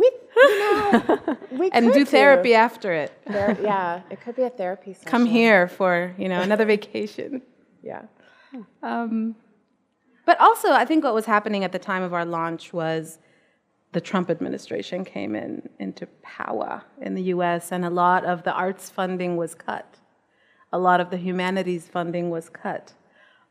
We, 0.00 0.08
you 0.36 0.58
know, 0.72 1.36
we 1.50 1.70
and 1.72 1.86
could 1.86 1.94
do 1.94 2.04
therapy 2.04 2.54
after 2.54 2.92
it. 2.92 3.10
Ther- 3.26 3.58
yeah, 3.60 4.02
it 4.10 4.20
could 4.22 4.36
be 4.36 4.44
a 4.44 4.50
therapy 4.50 4.92
session. 4.98 5.10
Come 5.10 5.26
here 5.26 5.66
for, 5.68 6.14
you 6.16 6.28
know, 6.28 6.40
another 6.40 6.64
vacation. 6.64 7.42
Yeah. 7.82 8.02
Um, 8.82 9.34
but 10.24 10.40
also, 10.40 10.70
I 10.72 10.84
think 10.84 11.02
what 11.04 11.14
was 11.14 11.26
happening 11.26 11.64
at 11.64 11.72
the 11.72 11.78
time 11.80 12.02
of 12.04 12.14
our 12.14 12.24
launch 12.24 12.72
was 12.72 13.18
the 13.92 14.00
Trump 14.00 14.30
administration 14.30 15.04
came 15.04 15.34
in 15.34 15.68
into 15.80 16.06
power 16.22 16.82
in 17.00 17.14
the 17.14 17.24
U.S. 17.34 17.72
and 17.72 17.84
a 17.84 17.90
lot 17.90 18.24
of 18.24 18.44
the 18.44 18.52
arts 18.52 18.88
funding 18.88 19.36
was 19.36 19.54
cut, 19.54 19.98
a 20.72 20.78
lot 20.78 21.00
of 21.00 21.10
the 21.10 21.16
humanities 21.16 21.88
funding 21.88 22.30
was 22.30 22.48
cut, 22.48 22.92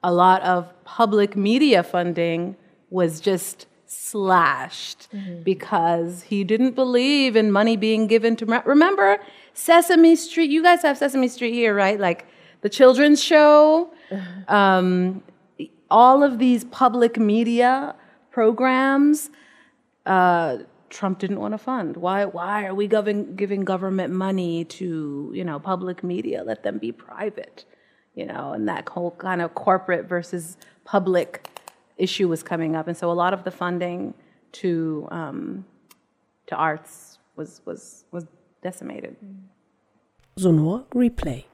a 0.03 0.11
lot 0.11 0.41
of 0.41 0.71
public 0.83 1.35
media 1.35 1.83
funding 1.83 2.55
was 2.89 3.19
just 3.19 3.67
slashed 3.85 5.09
because 5.43 6.23
he 6.23 6.43
didn't 6.43 6.75
believe 6.75 7.35
in 7.35 7.51
money 7.51 7.75
being 7.75 8.07
given 8.07 8.35
to. 8.37 8.45
Remember 8.65 9.19
Sesame 9.53 10.15
Street? 10.15 10.49
You 10.49 10.63
guys 10.63 10.81
have 10.81 10.97
Sesame 10.97 11.27
Street 11.27 11.53
here, 11.53 11.75
right? 11.75 11.99
Like 11.99 12.25
the 12.61 12.69
children's 12.69 13.23
show. 13.23 13.91
Um, 14.47 15.23
all 15.89 16.23
of 16.23 16.39
these 16.39 16.63
public 16.65 17.17
media 17.17 17.95
programs, 18.31 19.29
uh, 20.05 20.57
Trump 20.91 21.19
didn't 21.19 21.39
want 21.39 21.53
to 21.53 21.57
fund. 21.57 21.97
Why? 21.97 22.25
Why 22.25 22.65
are 22.65 22.75
we 22.75 22.87
giving 22.87 23.35
giving 23.35 23.61
government 23.61 24.13
money 24.13 24.65
to 24.65 25.31
you 25.33 25.43
know 25.43 25.59
public 25.59 26.03
media? 26.03 26.43
Let 26.43 26.63
them 26.63 26.77
be 26.77 26.91
private, 26.91 27.65
you 28.13 28.25
know. 28.25 28.53
And 28.53 28.67
that 28.67 28.87
whole 28.89 29.11
kind 29.11 29.41
of 29.41 29.55
corporate 29.55 30.05
versus 30.07 30.57
public 30.83 31.47
issue 31.97 32.27
was 32.27 32.43
coming 32.43 32.75
up, 32.75 32.87
and 32.87 32.95
so 32.95 33.11
a 33.11 33.17
lot 33.23 33.33
of 33.33 33.43
the 33.43 33.51
funding 33.51 34.13
to 34.53 35.07
um, 35.11 35.65
to 36.47 36.55
arts 36.55 37.17
was 37.35 37.61
was 37.65 38.05
was 38.11 38.25
decimated. 38.61 39.15
Sonohr 40.37 40.85
Replay. 40.93 41.45